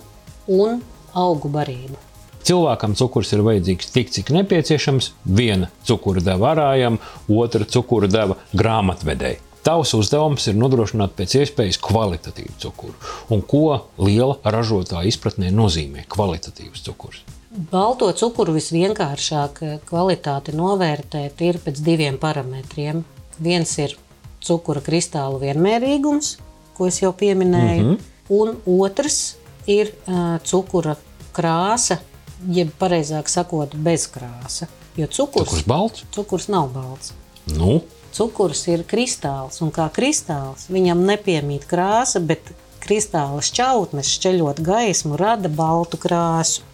un 0.52 0.80
augu 1.16 1.52
barību. 1.52 1.96
Cilvēkam 2.44 2.96
cukurs 3.00 3.32
ir 3.36 3.44
vajadzīgs 3.46 3.92
tik, 3.94 4.12
cik 4.16 4.32
nepieciešams. 4.36 5.14
Viena 5.24 5.72
cukura 5.88 6.24
deva 6.24 6.54
arājam, 6.54 7.00
otra 7.32 7.68
cukura 7.68 8.08
deva 8.12 8.40
grāmatvedēji. 8.52 9.46
Tavs 9.64 9.92
uzdevums 9.98 10.48
ir 10.48 10.56
nodrošināt 10.56 11.18
pēc 11.18 11.36
iespējas 11.42 11.80
kvalitatīvu 11.84 12.56
cukuru. 12.64 12.96
Un 13.34 13.42
ko 13.44 13.66
liela 14.00 14.38
ražotāja 14.44 15.10
izpratnē 15.12 15.52
nozīmē 15.52 16.06
kvalitatīvs 16.10 16.86
cukurs? 16.86 17.24
Balto 17.50 18.12
cukuru 18.14 18.54
visvienkāršāk 18.56 19.64
kvalitāti 19.90 20.54
novērtēt 20.56 21.42
ir 21.44 21.60
pēc 21.64 21.82
diviem 21.84 22.20
parametriem. 22.22 23.04
Viens 23.42 23.74
ir 23.82 23.98
cukura 24.46 24.84
kristāla 24.86 25.40
vienmērīgums, 25.42 26.38
ko 26.78 26.88
es 26.88 27.02
jau 27.02 27.12
pieminēju, 27.12 27.84
mm 27.84 27.96
-hmm. 27.96 28.00
un 28.30 28.84
otrs 28.84 29.36
ir 29.68 29.92
uh, 30.08 30.38
cukura 30.44 30.96
krāsa, 31.34 32.00
jeb 32.48 32.72
pareizāk 32.80 33.28
sakot, 33.28 33.76
bezkrāsa. 33.76 34.68
Jo 34.96 35.08
cukurs, 35.08 35.50
cukurs, 35.50 35.66
balts? 35.66 36.04
cukurs 36.12 36.48
nav 36.48 36.70
balts. 36.74 37.14
Nu? 37.46 37.82
Cukurs 38.16 38.66
ir 38.72 38.86
kristāls, 38.90 39.60
un 39.64 39.74
kā 39.74 39.86
kristāls 39.94 40.68
viņam 40.74 41.06
nepiemīt 41.08 41.68
krāsa, 41.70 42.22
bet 42.22 42.52
kristāla 42.84 43.44
šķautnes, 43.46 44.10
šķeļot 44.18 44.62
gaismu, 44.66 45.18
rada 45.20 45.52
baltu 45.52 46.00
krāsu. 46.02 46.66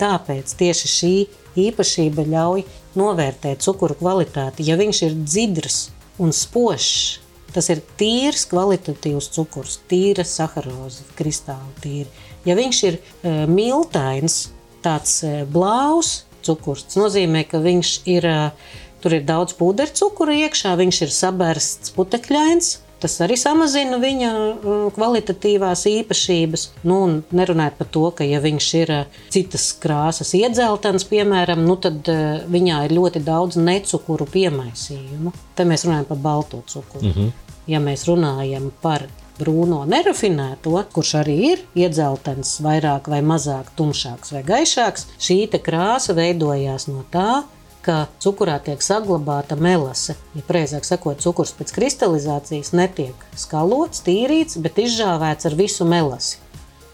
Tāpēc 0.00 0.54
tieši 0.56 0.88
šī 0.88 1.14
īpašība 1.60 2.24
ļauj 2.30 2.64
novērtēt 2.98 3.64
cukuru 3.64 3.96
kvalitāti. 3.98 4.64
Ja 4.64 4.78
viņš 4.80 5.02
ir 5.08 5.18
dzidrs 5.20 5.80
un 6.20 6.32
spožs, 6.36 7.20
tas 7.54 7.68
ir 7.72 7.82
tīrs, 8.00 8.46
kvalitatīvs 8.50 9.30
cukurs, 9.34 9.80
tīra 9.90 10.24
saharoza, 10.24 11.04
kristāla 11.18 11.74
tīra. 11.82 12.08
Ja 12.46 12.56
viņš 12.56 12.82
ir 12.88 12.98
uh, 13.00 13.44
miltains, 13.50 14.46
tāds 14.84 15.20
uh, 15.26 15.42
blāvs 15.50 16.22
cukurs, 16.46 16.86
tas 16.88 17.00
nozīmē, 17.02 17.44
ka 17.50 17.60
viņš 17.60 17.94
ir 18.08 18.28
uh, 18.30 18.70
Tur 19.00 19.16
ir 19.16 19.26
daudz 19.28 19.56
pudercukura 19.56 20.36
iekšā, 20.44 20.76
viņš 20.80 21.02
ir 21.06 21.12
sabērsts 21.16 21.94
putekļains. 21.96 22.78
Tas 23.00 23.14
arī 23.24 23.36
samazina 23.40 23.96
viņa 23.96 24.30
uh, 24.30 24.80
kvalitatīvās 24.92 25.86
īpašības. 25.88 26.66
Nu, 26.84 26.98
nerunājot 27.32 27.78
par 27.78 27.88
to, 27.94 28.02
ka, 28.18 28.26
ja 28.28 28.42
viņš 28.44 28.66
ir 28.82 28.92
uh, 28.92 29.22
citas 29.32 29.70
krāsas 29.80 30.34
iedzeltens, 30.36 31.06
piemēram, 31.08 31.64
nu, 31.64 31.78
tad 31.80 32.10
uh, 32.12 32.42
viņā 32.52 32.82
ir 32.88 32.96
ļoti 32.98 33.22
daudz 33.24 33.56
necukuru 33.56 34.28
piemaisījumu. 34.28 35.32
Te 35.56 35.64
mēs 35.64 35.86
runājam 35.88 36.10
par 36.10 36.20
balto 36.28 36.60
cukuru. 36.68 37.06
Mm 37.06 37.16
-hmm. 37.16 37.32
Ja 37.72 37.80
mēs 37.80 38.04
runājam 38.08 38.68
par 38.82 39.06
brūno 39.40 39.84
nerafinēto, 39.88 40.74
kurš 40.92 41.14
arī 41.22 41.36
ir 41.52 41.64
iedzeltens, 41.78 42.58
vairāk 42.60 43.08
vai 43.08 43.22
mazāk 43.24 43.72
tumšāks 43.78 44.34
vai 44.36 44.42
gaišāks, 44.42 45.06
šī 45.20 45.46
krāsa 45.64 46.16
veidojās 46.16 46.88
no 46.88 47.04
tā, 47.12 47.42
ka 47.84 48.06
cukurā 48.22 48.58
tiek 48.64 48.82
saglabāta 48.84 49.56
melase. 49.56 50.16
Ja 50.36 50.44
precīzāk 50.46 50.86
sakot, 50.88 51.22
cukurs 51.24 51.52
pēc 51.56 51.72
kristalizācijas 51.76 52.74
netiek 52.76 53.26
skalots, 53.38 54.04
tīrīts, 54.06 54.60
bet 54.62 54.80
izžāvēts 54.82 55.48
ar 55.48 55.56
visu 55.58 55.88
melasi. 55.88 56.38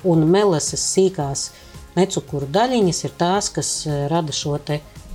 Un 0.06 0.26
melases 0.30 0.84
sīkās 0.94 1.50
necukuru 1.96 2.46
daļiņas 2.52 3.04
ir 3.08 3.16
tās, 3.18 3.50
kas 3.50 3.70
e, 3.88 4.04
rada 4.12 4.34
šo 4.36 4.58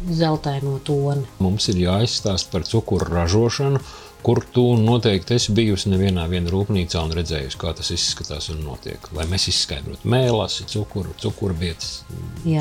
zeltaino 0.10 0.80
toni. 0.84 1.28
Mums 1.40 1.70
ir 1.70 1.84
jāizstāsta 1.84 2.52
par 2.52 2.66
cukuru 2.66 3.06
ražošanu 3.14 3.82
kur 4.22 4.44
tu 4.54 4.64
noteikti 4.78 5.36
esi 5.36 5.54
bijusi 5.56 5.90
nevienā 5.92 6.28
rūpnīcā 6.52 7.02
un 7.02 7.14
redzējusi, 7.18 7.58
kā 7.62 7.74
tas 7.78 7.92
izskatās 7.94 8.50
un 8.54 8.62
notiek. 8.66 9.08
Lai 9.18 9.26
mēs 9.30 9.48
izskaidrotu 9.52 10.10
mēlasi, 10.10 10.68
cukuru, 10.70 11.14
cukurbietas, 11.22 12.04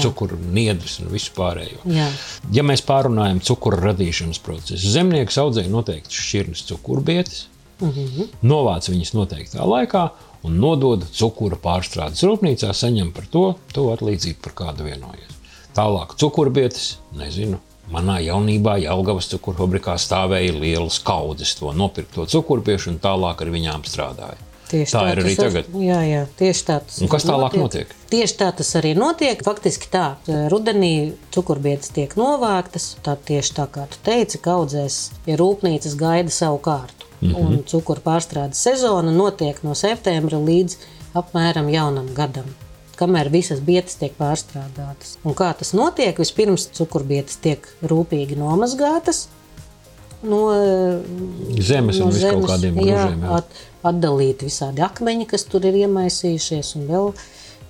cukuru 0.03 0.39
niedrus 0.55 0.99
un 1.01 1.13
visu 1.13 1.35
pārējo. 1.37 1.83
Jā. 1.85 2.09
Ja 2.53 2.65
mēs 2.67 2.85
pārunājam 2.87 3.43
cukuru 3.45 3.81
radīšanas 3.85 4.41
procesu, 4.45 4.93
zemnieks 4.97 5.39
audzēja 5.41 5.73
noteikti 5.73 6.17
šķirnes 6.17 6.65
cukurbietas, 6.71 7.47
mm 7.81 7.91
-hmm. 7.91 8.29
novāc 8.43 8.89
viņas 8.89 9.15
noteiktā 9.15 9.67
laikā 9.67 10.09
un 10.43 10.57
nodod 10.61 11.05
cukura 11.13 11.57
pārstrādes 11.57 12.25
rūpnīcā, 12.25 12.73
saņem 12.73 13.13
par 13.13 13.27
to, 13.27 13.55
to 13.75 13.91
atlīdzību, 13.93 14.41
par 14.43 14.57
kādu 14.63 14.89
vienojies. 14.89 15.37
Tālāk 15.77 16.17
cukurbietas, 16.19 16.99
nezinu, 17.15 17.61
Manā 17.91 18.21
jaunībā 18.23 18.77
Jālgavas 18.85 19.27
cukurfabrikā 19.33 19.97
stāvēja 19.99 20.55
lielas 20.55 21.01
kaudzes 21.03 21.57
to 21.59 21.73
nopirkto 21.75 22.27
cukurbiešu 22.31 22.95
un 22.95 23.01
tālāk 23.03 23.43
ar 23.43 23.51
viņām 23.51 23.83
strādāja. 23.89 24.39
Tieši 24.71 24.95
Tā 24.95 25.01
ir 25.11 25.21
arī 25.25 25.33
tagad. 25.35 25.71
Jā, 25.83 25.99
jā, 26.07 26.21
tieši 26.39 26.63
tā 26.69 26.77
Un 27.03 27.11
kas 27.11 27.27
tālāk 27.27 27.57
notiek? 27.59 27.91
Tieši 28.13 28.37
tā 28.39 28.53
tas 28.55 28.71
arī 28.79 28.93
notiek. 28.95 29.43
Faktiski 29.43 29.91
tā, 29.91 30.05
rudenī 30.53 31.17
cukurbietas 31.35 31.91
tiek 31.97 32.15
novāktas. 32.19 32.93
Tā 33.03 33.17
tieši 33.19 33.57
tā 33.59 33.67
kā 33.75 33.89
tu 33.91 33.99
teici, 34.07 34.39
kaudzēs 34.45 35.01
pie 35.27 35.35
rūpnīcas 35.41 35.99
gaida 35.99 36.31
savu 36.31 36.63
kārtu. 36.63 37.11
Mm. 37.21 37.35
-hmm. 37.35 37.43
Un 37.43 37.65
cukuru 37.67 38.01
pārstrādes 38.01 38.63
sezona 38.63 39.11
notiek 39.11 39.63
no 39.67 39.75
septembra 39.75 40.39
līdz 40.39 40.77
apmēram 41.15 41.69
jaunam 41.69 42.15
gadam. 42.15 42.47
Kamēr 43.01 43.31
visas 43.33 43.63
bietas 43.65 43.97
tiek 43.97 44.13
pārstrādātas. 44.19 45.17
Un 45.25 45.37
kā 45.39 45.51
tas 45.57 45.73
notiek? 45.77 46.19
Vispirms 46.21 46.69
cukurbietas 46.77 47.41
tiek 47.41 47.65
rūpīgi 47.81 48.37
nomazgātas, 48.37 49.29
no 50.23 50.41
Zemes 51.61 52.01
un 52.01 52.13
vis 52.13 52.27
kaut 52.27 52.49
kādiem 52.51 52.77
jā, 52.85 53.07
gružiem. 53.07 53.25
jā. 53.25 53.39
at, 53.41 53.63
atdalīti 53.91 54.51
visādi 54.51 54.85
akmeņi, 54.85 55.29
kas 55.31 55.47
tur 55.49 55.65
ir 55.69 55.81
iemaisījušies, 55.85 56.75
un 56.77 56.87
vēl 56.91 57.11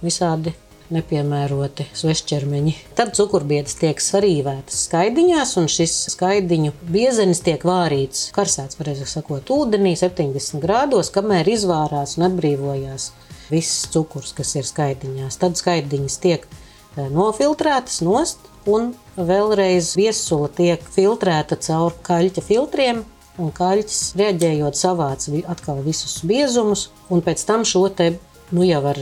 visādi 0.03 0.55
nepiemēroti 0.91 1.87
svešķermeņi. 1.95 2.75
Tad 2.99 3.13
cukurbietas 3.15 3.77
tiek 3.79 4.01
sarīvētas 4.03 4.89
skaidiņās, 4.89 5.55
un 5.61 5.71
šis 5.71 5.95
skaidiņu 6.17 6.75
biezenis 6.91 7.45
tiek 7.47 7.63
vārīts, 7.67 8.29
karsēts, 8.35 8.79
pareizāk 8.81 9.11
sakot, 9.13 9.53
ūdenī 9.55 9.95
70 9.99 10.59
grādos, 10.65 11.13
kamēr 11.15 11.53
izvārās 11.55 12.17
un 12.19 12.27
atbrīvojās 12.33 13.13
viss 13.51 13.87
cukurs, 13.93 14.33
kas 14.37 14.55
ir 14.59 14.67
skaidiņās. 14.69 15.39
Tad 15.41 15.59
skaidiņas 15.61 16.19
tiek 16.23 16.47
eh, 16.47 17.07
nofiltrētas 17.11 18.01
nost, 18.07 18.47
un 18.69 18.93
vēlreiz 19.17 19.95
viesula 19.99 20.51
tiek 20.53 20.85
filtrēta 20.95 21.59
caur 21.61 21.97
kaļķa 22.07 22.45
filtriem, 22.45 23.05
un 23.41 23.53
kaļķis 23.57 24.01
reaģējot 24.21 24.77
savāc 24.77 25.29
atkal 25.49 25.81
visus 25.85 26.21
biezumus, 26.27 26.89
un 27.09 27.25
pēc 27.25 27.45
tam 27.49 27.65
šo 27.69 27.87
te, 27.89 28.13
nu 28.53 28.67
jau 28.67 28.83
ar 28.93 29.01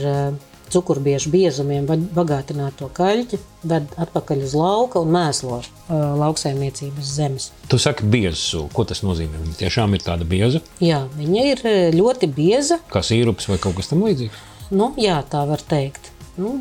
cukurbiežu 0.73 1.31
biezumiem 1.33 1.85
ba- 1.89 1.97
bagātināto 2.19 2.89
kaļķi 2.97 3.39
ved 3.69 3.89
atpakaļ 4.05 4.43
uz 4.47 4.53
lauka 4.57 5.01
un 5.03 5.11
mēslo 5.15 5.59
eh, 5.61 5.93
lauksaimniecības 6.21 7.13
zemes. 7.19 7.49
Tu 7.71 7.79
saki, 7.81 8.05
bieza 8.09 8.37
sula. 8.39 8.69
Ko 8.73 8.85
tas 8.89 9.01
nozīmē? 9.05 9.41
Viņa 9.45 9.57
tiešām 9.63 9.97
ir 9.97 10.05
tāda 10.05 10.27
bieza, 10.29 10.61
Jā, 10.83 11.03
viņa 11.17 11.47
ir 11.53 11.65
ļoti 11.97 12.29
bieza, 12.37 12.79
kā 12.93 13.01
sīrups 13.05 13.49
vai 13.51 13.57
kaut 13.61 13.75
kas 13.81 13.91
tamlīdzīgs. 13.91 14.45
Nu, 14.71 14.91
jā, 15.01 15.17
tā 15.31 15.41
var 15.49 15.61
teikt. 15.65 16.11
Nu, 16.39 16.53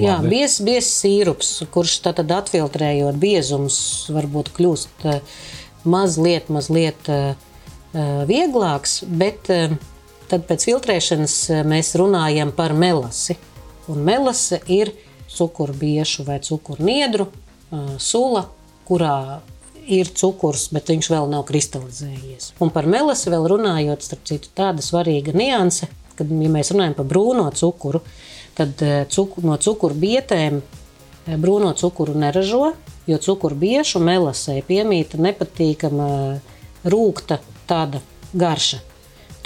jā, 0.00 0.14
Labi. 0.22 0.30
biezs 0.38 0.60
biez 0.64 0.86
sīrups, 0.88 1.48
kurš 1.74 1.98
tad 2.06 2.22
atfiltrējot 2.24 3.18
biezumus, 3.20 3.76
varbūt 4.14 4.48
kļūst 4.56 5.04
mazliet, 5.84 6.48
mazliet 6.54 7.10
vieglāks, 8.28 9.02
bet 9.08 9.48
tad 10.28 10.44
pēc 10.48 10.64
filtrēšanas 10.68 11.34
mēs 11.68 11.94
runājam 12.00 12.50
par 12.56 12.74
melasi. 12.76 13.36
Un 13.88 14.02
melase 14.04 14.60
ir 14.68 14.92
cukurbiešu 15.32 16.24
vai 16.28 16.38
cukurniedru 16.44 17.28
sula, 18.00 18.46
kurā 18.88 19.40
ir 19.88 20.10
cukurs, 20.16 20.68
bet 20.72 20.90
viņš 20.92 21.08
vēl 21.12 21.28
nav 21.32 21.44
kristalizējies. 21.48 22.52
Un 22.64 22.72
par 22.72 22.88
melasi 22.88 23.32
vēl 23.32 23.46
runājot, 23.52 24.04
starp 24.04 24.26
citu, 24.28 24.50
tāda 24.56 24.84
svarīga 24.84 25.32
nianse, 25.36 25.88
kad 26.18 26.28
ja 26.28 26.50
mēs 26.52 26.72
runājam 26.74 26.96
par 26.98 27.08
brūno 27.08 27.46
cukuru, 27.56 28.02
tad 28.58 28.82
eh, 28.84 29.04
cuku, 29.12 29.44
no 29.46 29.56
cukurbietēm 29.60 30.60
brūno 31.40 31.72
cukuru 31.76 32.16
neražo, 32.18 32.72
jo 33.08 33.18
cukurbiešu 33.24 34.00
melasē 34.04 34.58
piemīta 34.68 35.20
nepatīkama 35.20 36.08
rūkta 36.88 37.40
tāda 37.68 38.00
garša. 38.32 38.80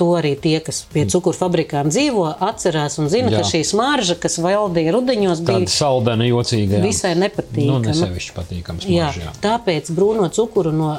To 0.01 0.07
arī 0.17 0.31
tie, 0.41 0.57
kas 0.65 0.79
pie 0.89 1.03
cukurfabrikām 1.13 1.91
dzīvo, 1.93 2.23
atcerās 2.43 2.97
un 2.99 3.11
zina, 3.13 3.29
Jā. 3.31 3.43
ka 3.43 3.49
šī 3.51 3.61
smarža, 3.69 4.15
kas 4.19 4.39
valdīja 4.41 4.95
rudeņos, 4.97 5.43
Tāda 5.45 5.59
bija 5.61 5.69
saldena, 5.69 6.25
jocīga. 6.25 6.79
jā. 6.79 6.83
visai 6.87 7.11
Nu, 7.15 7.21
nepatīkama. 7.27 7.83
nesevišķi 7.91 8.33
patīkams. 8.39 8.87
Jā, 8.89 9.11
maržs, 9.11 9.21
jā. 9.27 9.35
tāpēc 9.45 9.91
brūno 9.93 10.31
cukuru 10.33 10.73
no 10.73 10.95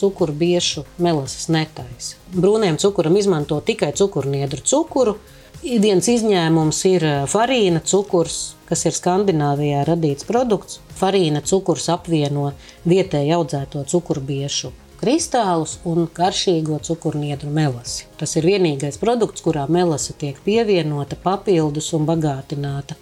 cukurbiešu 0.00 0.84
melases 0.98 1.48
netaisa. 1.52 2.16
Brūniem 2.34 2.78
cukuram 2.80 3.16
izmanto 3.20 3.60
tikai 3.60 3.92
cukurniedru 3.92 4.64
cukuru. 4.64 5.18
Viens 5.62 6.06
izņēmums 6.08 6.80
ir 6.88 7.04
eh, 7.04 7.22
farīna 7.28 7.80
cukurs, 7.84 8.54
kas 8.68 8.84
ir 8.86 8.94
Skandināvijā 8.96 9.84
radīts 9.88 10.24
produkts. 10.28 10.80
Farīna 10.98 11.42
cukurs 11.44 11.88
apvieno 11.92 12.52
vietēji 12.88 13.34
audzēto 13.36 13.84
cukurbiešu 13.90 14.72
kristālus 15.00 15.78
un 15.88 16.08
garšīgo 16.14 16.80
cukurniedru 16.84 17.50
melasi. 17.54 18.06
Tas 18.20 18.36
ir 18.36 18.48
vienīgais 18.48 18.98
produkts, 19.00 19.44
kurā 19.44 19.66
melase 19.70 20.16
tiek 20.18 20.38
pievienota 20.44 21.18
papildus 21.22 21.92
un 21.96 22.08
bagātināta 22.08 22.98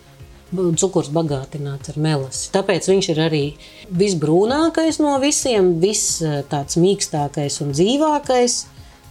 cukurs 0.55 1.09
bagātināts 1.11 1.91
ar 1.91 1.99
melasi. 1.99 2.51
Tāpēc 2.55 2.87
viņš 2.89 3.09
ir 3.13 3.21
arī 3.25 3.45
visbrūnākais 3.91 5.01
no 5.03 5.17
visiem, 5.23 5.75
viss 5.83 6.21
eh, 6.23 6.43
tāds 6.49 6.79
mīkstākais 6.79 7.61
un 7.65 7.73
dzīvākais, 7.75 8.61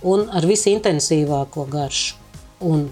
un 0.05 0.29
ar 0.31 0.45
visintensīvāko 0.47 1.65
garšu 1.71 2.15
un 2.65 2.87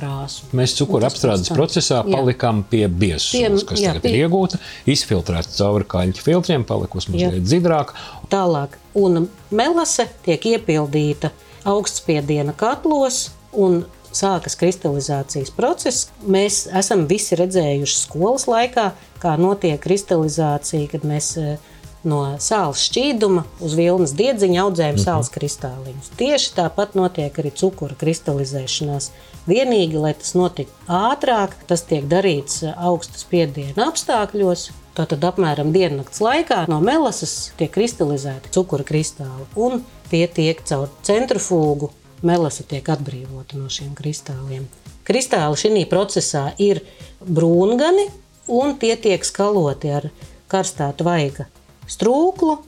krāsu. 0.00 0.42
Mēs 0.56 0.74
cukuru 0.78 1.04
apstrādes 1.06 1.50
procesā 1.52 2.00
Jā. 2.00 2.16
palikām 2.16 2.64
pie 2.70 2.88
Pie- 3.36 3.66
kas 3.68 3.80
jā, 3.80 3.92
tagad 3.92 4.02
pie- 4.02 4.14
ir 4.16 4.28
iegūta, 4.28 4.58
izfiltrēta 4.86 5.54
cauri 5.56 5.84
kaļķa 5.84 6.22
filtriem, 6.22 6.64
palikusi 6.64 7.10
mazliet 7.12 7.44
dzidrāka. 7.44 7.92
Tālāk, 8.30 8.68
un 8.94 9.28
melase 9.50 10.08
tiek 10.24 10.40
iepildīta 10.40 11.30
augstspiediena 11.64 12.54
katlos, 12.56 13.30
un 13.52 13.84
sākas 14.12 14.56
kristalizācijas 14.58 15.50
process. 15.54 16.08
Mēs 16.26 16.64
esam 16.74 17.06
visi 17.06 17.36
redzējuši 17.36 17.96
skolas 18.06 18.46
laikā, 18.50 18.92
kā 19.22 19.36
notiek 19.38 19.78
kristalizācija, 19.80 20.88
kad 20.90 21.02
mēs 21.06 21.36
eh, 21.38 21.58
no 22.02 22.22
sāls 22.40 22.80
šķīduma 22.88 23.44
uz 23.60 23.74
vilnas 23.76 24.14
diedziņa 24.16 24.62
audzējam 24.64 24.96
Mhm. 24.96 25.04
sāls 25.04 25.28
kristāliņus. 25.30 26.10
Tieši 26.16 26.54
tāpat 26.56 26.94
notiek 26.96 27.32
arī 27.38 27.52
cukura 27.52 27.94
kristalizēšanās. 27.94 29.10
Vienīgi, 29.48 29.96
lai 29.96 30.12
tas 30.18 30.34
notiktu 30.36 30.84
ātrāk, 30.92 31.54
tas 31.68 31.82
tiek 31.88 32.04
darīts 32.10 32.60
eh, 32.66 32.74
augstas 32.76 33.24
spiediena 33.24 33.88
apstākļos. 33.88 34.68
Tātad 34.98 35.22
apmēram 35.24 35.70
diennakts 35.72 36.20
laikā 36.20 36.64
no 36.68 36.80
melases 36.84 37.52
tiek 37.56 37.70
kristalizēti 37.72 38.52
cukura 38.52 38.84
kristāli, 38.84 39.46
un 39.56 39.84
tie 40.10 40.26
tiek 40.28 40.60
caur 40.68 40.90
centrifūgu. 41.06 41.92
Melasa 42.26 42.66
tiek 42.68 42.84
atbrīvota 42.92 43.56
no 43.56 43.70
šiem 43.72 43.94
kristāliem. 43.96 44.66
Kristāli 45.08 45.56
šajā 45.56 45.86
procesā 45.88 46.42
ir 46.60 46.82
brūngani, 47.24 48.10
un 48.52 48.76
tie 48.82 48.92
tiek 49.00 49.24
skaloti 49.24 49.94
ar 49.94 50.10
karstā 50.50 50.90
tvaiga 50.98 51.48
strūklu, 51.90 52.58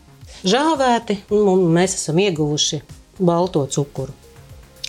žāvēti, 0.46 1.20
un 1.37 1.68
mēs 1.74 1.98
esam 2.00 2.22
ieguvuši 2.22 2.80
balto 3.20 3.66
cukuru. 3.70 4.21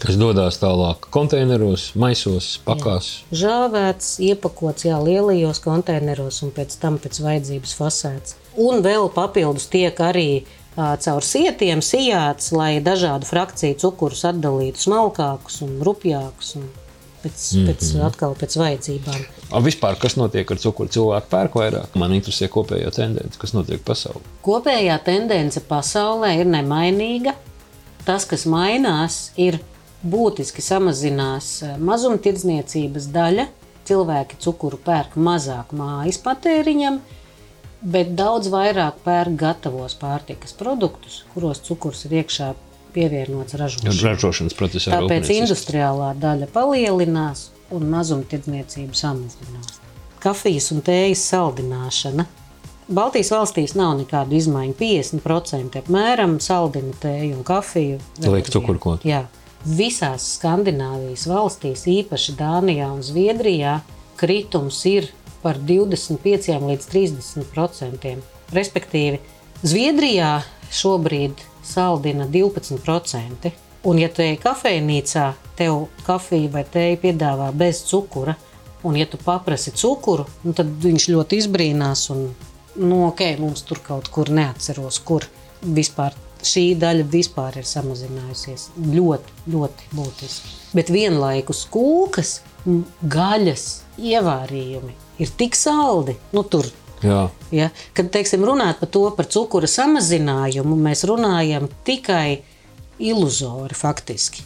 Kas 0.04 0.18
dodas 0.20 0.60
tālāk 0.62 1.08
konteineros, 1.14 1.92
maisos, 2.00 2.58
pakās. 2.66 3.24
Žāvēts, 3.36 4.18
iepakots 4.24 4.88
jā, 4.88 5.00
lielajos 5.04 5.62
konteineros 5.64 6.42
un 6.46 6.52
pēc 6.56 6.76
tam 6.82 7.00
pēc 7.02 7.22
vajadzības 7.24 7.78
fasēts. 7.80 8.38
Un 8.60 8.84
vēl 8.86 9.10
papildus 9.16 9.70
tiek 9.72 9.98
arī 10.04 10.44
ā, 10.76 10.94
caur 11.02 11.26
sietiem 11.26 11.82
sijāts, 11.86 12.52
lai 12.56 12.78
dažādu 12.84 13.30
frakciju 13.30 13.80
cukurus 13.82 14.26
atdalītu 14.30 14.84
smalkākus 14.84 15.62
un 15.66 15.80
rupjākus. 15.86 16.56
Un 16.60 16.70
pēc, 17.24 17.40
mm 17.56 17.60
-hmm. 17.60 17.68
pēc, 17.72 18.06
atkal 18.06 18.36
pēc 18.36 18.58
vajadzībām. 18.60 19.26
A, 19.52 19.60
vispār, 19.64 19.98
kas 20.00 20.16
notiek 20.20 20.52
ar 20.52 20.60
cukuru? 20.60 20.90
Cilvēku 20.90 21.30
pērk 21.30 21.56
vairāk. 21.56 21.96
Man 21.96 22.12
interesē 22.12 22.50
kopējā 22.52 22.92
tendence, 22.92 23.40
kas 23.40 23.54
notiek 23.54 23.84
pasaulē. 23.86 24.22
Kopējā 24.44 25.00
tendence 25.04 25.60
pasaulē 25.60 26.40
ir 26.40 26.46
nemainīga. 26.46 27.36
Tas, 28.06 28.26
kas 28.26 28.46
mainās, 28.46 29.32
ir 29.38 29.60
būtiski 30.04 30.64
samazinās 30.64 31.50
eh, 31.64 31.76
mazumtirdzniecības 31.80 33.10
daļa. 33.14 33.48
Cilvēki 33.84 34.38
cukuru 34.40 34.78
pērk 34.80 35.18
mazāk 35.20 35.74
mājas 35.76 36.16
patēriņam, 36.24 37.02
bet 37.84 38.14
daudz 38.16 38.48
vairāk 38.52 39.02
pērk 39.04 39.36
gatavos 39.42 39.98
pārtikas 40.00 40.56
produktus, 40.56 41.26
kuros 41.34 41.60
cukurs 41.66 42.06
ir 42.08 42.22
iekšā 42.22 42.54
pievienots 42.96 43.58
ražošanai. 43.60 43.98
Ražošanas 44.06 44.56
procesā 44.56 44.94
Tāpēc 44.96 45.34
industriālā 45.36 46.14
daļa 46.22 46.48
palielinās 46.54 47.50
un 47.74 47.90
mazumtirdzniecība 47.92 48.96
samazinās. 48.96 49.82
Kafijas 50.24 50.72
un 50.72 50.80
tējas 50.86 51.26
saldināšana. 51.34 52.28
Baltijas 52.94 53.32
valstīs 53.34 53.76
nav 53.80 53.98
nekādu 54.00 54.38
izmaiņu. 54.38 54.76
50% 54.80 55.80
apmēram 55.84 56.38
saldina 56.44 56.96
tēju 57.04 57.40
un 57.40 57.48
kafiju. 57.48 58.00
Liek 58.24 58.52
cukurkot. 58.54 59.04
Jā. 59.08 59.26
Visās 59.64 60.26
Skandināvijas 60.36 61.24
valstīs, 61.32 61.86
īpaši 61.88 62.34
Dānijā 62.36 62.90
un 62.92 63.00
Zviedrijā, 63.00 63.78
kritums 64.20 64.82
ir 64.90 65.08
par 65.40 65.56
25 65.56 66.58
līdz 66.68 66.90
30 66.92 67.48
procentiem. 67.54 68.20
Respektīvi, 68.52 69.22
Zviedrijā 69.64 70.42
šobrīd 70.68 71.40
saldina 71.64 72.28
12%. 72.28 73.54
Un, 73.84 74.00
ja 74.00 74.10
tu 74.12 74.24
ej 74.24 74.36
kafejnīcā, 74.44 75.30
tev 75.60 75.88
kafija 76.08 76.52
vai 76.52 76.66
tēja 76.68 77.00
piedāvā 77.00 77.50
bez 77.56 77.82
cukura, 77.88 78.36
un, 78.84 79.00
ja 79.00 79.08
tu 79.08 79.20
paprasti 79.20 79.72
cukuru, 79.80 80.28
nu, 80.44 80.52
tad 80.56 80.76
viņš 80.84 81.08
ļoti 81.12 81.40
izbrīnās. 81.40 82.10
Un, 82.12 82.28
nu, 82.84 83.00
ok, 83.08 83.26
mums 83.40 83.64
tur 83.68 83.80
kaut 83.84 84.12
kur 84.12 84.32
neatceros, 84.32 85.00
kur 85.08 85.28
vispār 85.64 86.16
šī 86.48 86.66
daļa 86.80 87.08
vispār 87.12 87.60
ir 87.62 87.68
samazinājusies. 87.68 88.70
Ļoti, 88.94 89.38
ļoti 89.54 89.90
būtiski. 89.96 90.54
Bet 90.78 90.92
vienlaikus 90.94 91.66
kūkas, 91.74 92.38
gaļas 93.02 93.68
ievārījumi 94.00 94.96
ir 95.22 95.36
tik 95.38 95.58
saldi. 95.60 96.18
Nu, 96.34 96.46
tur 96.48 96.70
Jā. 97.04 97.28
Ja? 97.52 97.70
Kad 97.96 98.14
teiksim, 98.14 98.46
runāt 98.48 98.80
par 98.80 98.90
to, 98.92 99.04
par 99.18 99.28
cukura 99.28 99.68
samazinājumu, 99.68 100.78
mēs 100.80 101.04
runājam 101.10 101.68
tikai 101.84 102.44
iluzori 103.04 103.76
faktiski. 103.76 104.46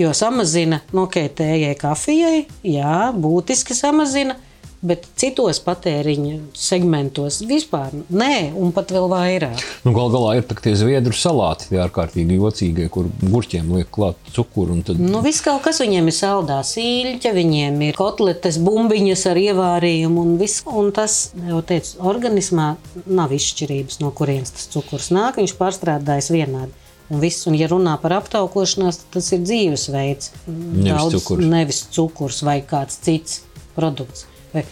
Jo 0.00 0.14
samazina, 0.16 0.80
nu, 0.96 1.04
ok, 1.04 1.18
tējai, 1.36 1.74
kafijai, 1.76 2.46
jā, 2.64 3.10
būtiski 3.12 3.76
samazina, 3.76 4.38
bet 4.82 5.06
citos 5.18 5.60
patēriņa 5.62 6.38
segmentos 6.58 7.38
vispār 7.46 7.94
nē, 8.10 8.50
un 8.58 8.72
pat 8.74 8.90
vēl 8.94 9.06
vairāk. 9.12 9.62
Nu, 9.86 9.94
Galu 9.94 10.10
galā 10.16 10.34
ir 10.40 10.46
tie 10.64 10.74
zviedru 10.78 11.14
salāti, 11.16 11.68
tie 11.70 11.78
ārkārtīgi 11.84 12.38
jocīgie, 12.40 12.88
kur 12.92 13.06
gurķiem 13.22 13.70
liek 13.76 13.90
klāt 13.94 14.18
cukuru. 14.34 14.80
Tad... 14.86 14.98
Nu, 14.98 15.22
viss 15.24 15.44
kaut 15.44 15.62
kas 15.66 15.78
viņiem 15.82 16.10
ir 16.10 16.16
saldā 16.16 16.58
sīļķa, 16.66 17.34
viņiem 17.38 17.78
ir 17.88 17.98
kotletes, 17.98 18.58
bumbiņas 18.62 19.26
ar 19.30 19.40
ievārījumu 19.42 20.26
un 20.26 20.36
viss. 20.42 20.66
Un 20.66 20.90
tas, 20.94 21.30
jau 21.46 21.62
teicu, 21.66 21.96
organismā 22.12 22.72
nav 23.06 23.34
izšķirības, 23.36 24.00
no 24.02 24.10
kurienes 24.16 24.54
tas 24.56 24.70
cukurs 24.72 25.12
nāk, 25.14 25.38
viņš 25.38 25.56
pārstrādājas 25.60 26.32
vienādi. 26.34 26.74
Un, 27.12 27.20
viss, 27.20 27.44
un, 27.46 27.54
ja 27.58 27.68
runā 27.68 27.98
par 28.00 28.16
aptaukošanos, 28.16 29.02
tad 29.02 29.18
tas 29.18 29.30
ir 29.36 29.42
dzīvesveids. 29.44 30.32
Nevis 30.48 31.12
cukurs. 31.12 31.48
nevis 31.54 31.82
cukurs 31.92 32.42
vai 32.46 32.62
kāds 32.64 32.96
cits 33.04 33.42
produkts. 33.76 34.31
Vai, 34.52 34.64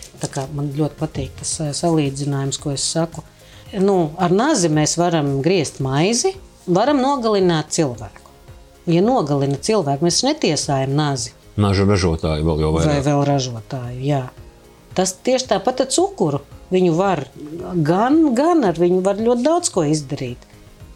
man 0.54 0.70
ļoti 0.76 0.98
patīk 1.00 1.36
tas 1.40 1.54
eh, 1.64 1.72
salīdzinājums, 1.76 2.60
ko 2.60 2.74
es 2.76 2.84
saku. 2.84 3.24
Nu, 3.80 4.10
ar 4.18 4.32
nazi 4.34 4.68
mēs 4.72 4.96
varam 4.98 5.38
griezt 5.44 5.78
maizi, 5.84 6.34
varam 6.66 7.00
nogalināt 7.00 7.70
cilvēku. 7.76 8.26
Ja 8.90 9.02
nogalina 9.04 9.60
cilvēku, 9.60 10.06
mēs 10.08 10.24
netiesājam 10.26 10.96
nazi 10.96 11.36
Naža 11.60 11.84
ražotāji 11.88 12.44
vēl 12.46 12.62
jau 12.62 12.70
vai 12.74 12.84
vairāk. 12.84 13.04
vēl 13.06 13.24
ražotāju. 13.28 13.98
Jā. 14.06 14.22
Tas 14.96 15.12
tieši 15.26 15.50
tāpat 15.54 15.84
ar 15.84 15.90
cukuru. 15.92 16.40
Viņu 16.70 16.94
var 16.94 17.24
gan, 17.82 18.20
gan 18.38 18.62
ar 18.68 18.78
viņu 18.78 19.00
var 19.02 19.18
ļoti 19.18 19.42
daudz 19.46 19.72
ko 19.74 19.84
izdarīt. 19.86 20.46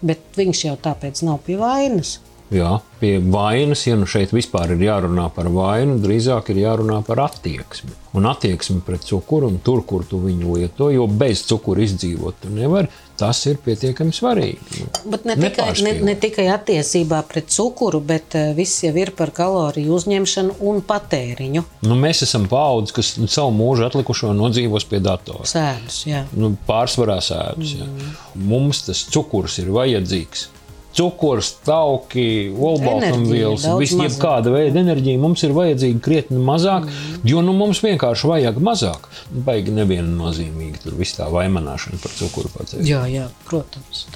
Bet 0.04 0.22
viņš 0.38 0.64
jau 0.68 0.76
tāpēc 0.80 1.24
nav 1.26 1.40
pie 1.46 1.58
vainas. 1.58 2.18
Jā, 2.54 2.76
pie 3.00 3.16
vainas, 3.18 3.82
ja 3.88 3.96
nu 3.98 4.06
šeit 4.06 4.30
vispār 4.34 4.76
ir 4.76 4.84
jārunā 4.86 5.26
par 5.34 5.48
vainu, 5.50 5.96
drīzāk 6.02 6.52
ir 6.52 6.60
jārunā 6.62 7.00
par 7.06 7.24
attieksmi. 7.24 7.90
Un 8.14 8.28
attieksmi 8.30 8.78
pret 8.86 9.02
cukuru 9.02 9.48
un 9.50 9.56
tur, 9.64 9.80
kur 9.82 10.04
tu 10.06 10.20
viņu 10.22 10.54
lieto, 10.60 10.86
jo 10.94 11.08
bez 11.10 11.42
cukura 11.48 11.82
izdzīvot 11.82 12.44
tu 12.44 12.52
nevari, 12.54 12.86
tas 13.18 13.40
ir 13.50 13.58
pietiekami 13.64 14.14
svarīgi. 14.14 14.86
Bet 15.10 15.26
ne 15.26 15.34
tikai, 15.40 15.66
ne, 15.82 15.96
ne 16.06 16.14
tikai 16.20 16.46
attiecībā 16.54 17.24
pret 17.26 17.50
cukuru, 17.50 17.98
bet 18.06 18.38
eh, 18.38 18.52
viss 18.54 18.84
jau 18.86 18.94
ir 19.02 19.10
par 19.18 19.34
kaloriju 19.34 19.98
uzņemšanu 19.98 20.58
un 20.70 20.78
patēriņu. 20.86 21.66
Nu, 21.88 21.98
mēs 21.98 22.22
esam 22.28 22.46
paudze, 22.50 22.94
kas 22.94 23.16
savu 23.26 23.50
mūžu 23.58 23.88
atlikušo 23.88 24.30
nodzīvos 24.38 24.86
pie 24.90 25.02
datora. 25.02 25.46
Sēdus, 25.50 26.04
jā. 26.06 26.22
Nu, 26.38 26.54
pārsvarā 26.70 27.18
sēdus. 27.18 27.80
Mm. 27.82 28.18
Mums 28.46 28.86
tas 28.86 29.02
cukurs 29.10 29.58
ir 29.62 29.74
vajadzīgs. 29.74 30.52
Cukurs, 30.94 31.48
tauki, 31.66 32.52
olbaltumvielas, 32.54 33.64
viss, 33.80 34.18
kāda 34.22 34.52
veida 34.54 34.78
enerģija 34.78 35.18
mums 35.18 35.42
ir 35.42 35.54
vajadzīga 35.56 36.02
krietni 36.04 36.38
mazāk, 36.38 36.86
mm. 36.86 37.24
jo 37.26 37.42
nu, 37.42 37.54
mums 37.58 37.82
vienkārši 37.82 38.30
vajag 38.30 38.60
mazāk. 38.62 39.08
Baigi 39.46 39.74
neviennozīmīgi 39.74 40.84
tur 40.84 40.94
viss 41.00 41.18
tā 41.18 41.26
vaimanāšana 41.34 41.98
par 42.02 42.14
cukuru 42.14 42.52
pats. 42.54 42.78
Jā, 42.86 43.02
jā, 43.10 43.26
protams. 43.48 44.06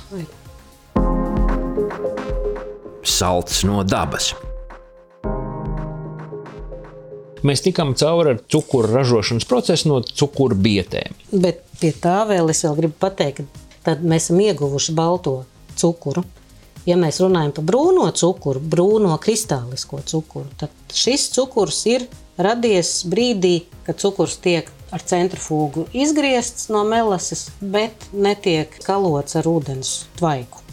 Salds 3.02 3.64
no 3.66 3.82
dabas. 3.82 4.36
Mēs 7.46 7.62
tikām 7.62 7.94
cauri 7.98 8.34
ar 8.34 8.40
cukuru 8.50 8.90
ražošanas 8.90 9.46
procesu 9.50 9.90
no 9.90 10.00
cukuru 10.02 10.54
bietēm. 10.58 11.14
Bet 11.34 11.62
pie 11.82 11.92
tā 11.94 12.20
vēl 12.28 12.50
es 12.50 12.64
vēl 12.66 12.74
gribu 12.80 12.98
pateikt, 13.02 13.46
ka 13.86 13.94
mēs 14.02 14.28
esam 14.28 14.42
ieguvuši 14.42 14.94
balto 14.94 15.40
cukuru. 15.78 16.24
Ja 16.88 16.96
mēs 16.96 17.18
runājam 17.20 17.52
par 17.58 17.66
brūno 17.68 18.06
cukuru, 18.16 18.62
brūno 18.64 19.18
kristālisko 19.20 20.00
cukuru, 20.08 20.48
tad 20.56 20.72
šis 20.96 21.26
cukurs 21.34 21.82
ir 21.90 22.06
radies 22.40 23.02
brīdī, 23.04 23.66
kad 23.84 24.00
cukurs 24.00 24.38
tiek 24.40 24.70
ar 24.94 25.04
centrifūgu 25.04 25.84
izgriezts 25.92 26.70
no 26.72 26.80
melases, 26.88 27.48
bet 27.60 28.08
netiek 28.12 28.72
kalots 28.86 29.36
ar 29.36 29.50
ūdens 29.50 29.92
tvaiku. 30.16 30.64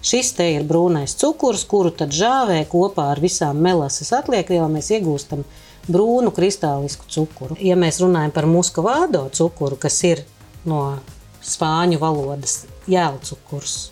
Šis 0.00 0.32
te 0.38 0.46
ir 0.54 0.64
brūnais 0.64 1.12
cukurs, 1.20 1.66
kuru 1.68 1.92
tad 1.92 2.14
žāvē 2.16 2.62
kopā 2.70 3.10
ar 3.12 3.20
visām 3.20 3.60
melases 3.60 4.14
atliekvielām 4.16 4.78
mēs 4.78 4.88
iegūstam 4.96 5.44
brūnu 5.92 6.32
kristālisku 6.32 7.04
cukuru. 7.12 7.58
Ja 7.60 7.76
mēs 7.76 8.00
runājam 8.00 8.32
par 8.32 8.48
muskavādo 8.48 9.26
cukuru, 9.36 9.76
kas 9.76 10.00
ir 10.08 10.24
no 10.64 10.96
spāņu 11.44 12.00
valodas 12.00 12.62
jēlcukurs, 12.88 13.90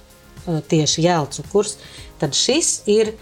tieši 0.71 1.05
jēlcukurs, 1.07 1.77
tad 2.21 2.37
šis 2.37 2.83
ir 2.91 3.13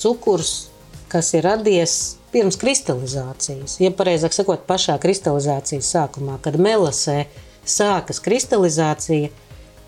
cukurs, 0.00 0.68
kas 1.12 1.32
ir 1.36 1.46
radies 1.46 2.16
pirms 2.34 2.58
kristalizācijas. 2.60 3.78
Ja 3.80 3.92
pareizāk 3.96 4.34
sakot, 4.36 4.66
pašā 4.68 4.98
kristalizācijas 5.02 5.88
sākumā, 5.94 6.36
kad 6.44 6.58
melasē 6.60 7.24
sākas 7.66 8.20
kristalizācija, 8.22 9.30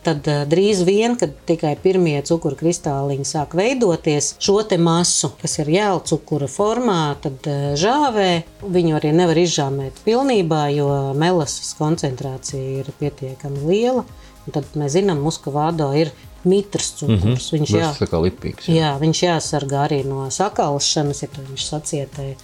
tad 0.07 0.29
uh, 0.31 0.45
drīz 0.49 0.81
vien, 0.87 1.17
kad 1.21 1.35
tikai 1.49 1.75
pirmie 1.83 2.17
cukuru 2.27 2.57
kristāliņi 2.59 3.27
sāk 3.29 3.57
veidoties, 3.59 4.35
šo 4.41 4.63
masu, 4.79 5.33
kas 5.41 5.59
ir 5.59 5.73
jēla 5.75 6.01
cukura 6.09 6.49
formā, 6.49 7.17
tad 7.23 7.45
uh, 7.51 7.75
žāvē. 7.77 8.45
Viņu 8.63 8.97
arī 8.99 9.13
nevar 9.13 9.39
izžāmēt 9.39 10.01
pilnībā, 10.07 10.69
jo 10.73 10.89
melases 11.19 11.75
koncentrācija 11.79 12.81
ir 12.81 12.93
pietiekami 12.99 13.67
liela. 13.67 14.07
Tad 14.53 14.65
mēs 14.79 14.95
zinām, 14.97 15.25
ka 15.43 15.53
vādo 15.55 15.91
ir 15.97 16.13
mitrs 16.49 16.93
cukurs. 16.99 17.25
Mm 17.25 17.35
-hmm. 17.35 17.53
Viņš 17.59 17.71
jā, 17.71 17.91
kā 18.11 18.21
lipīgs. 18.23 18.69
jā, 18.69 18.93
viņš 18.99 19.23
jāsargā 19.23 19.89
arī 19.89 20.05
no 20.05 20.31
sakalšanas, 20.31 21.23
ja 21.23 21.29
viņš 21.49 21.65
sacietē. 21.69 22.35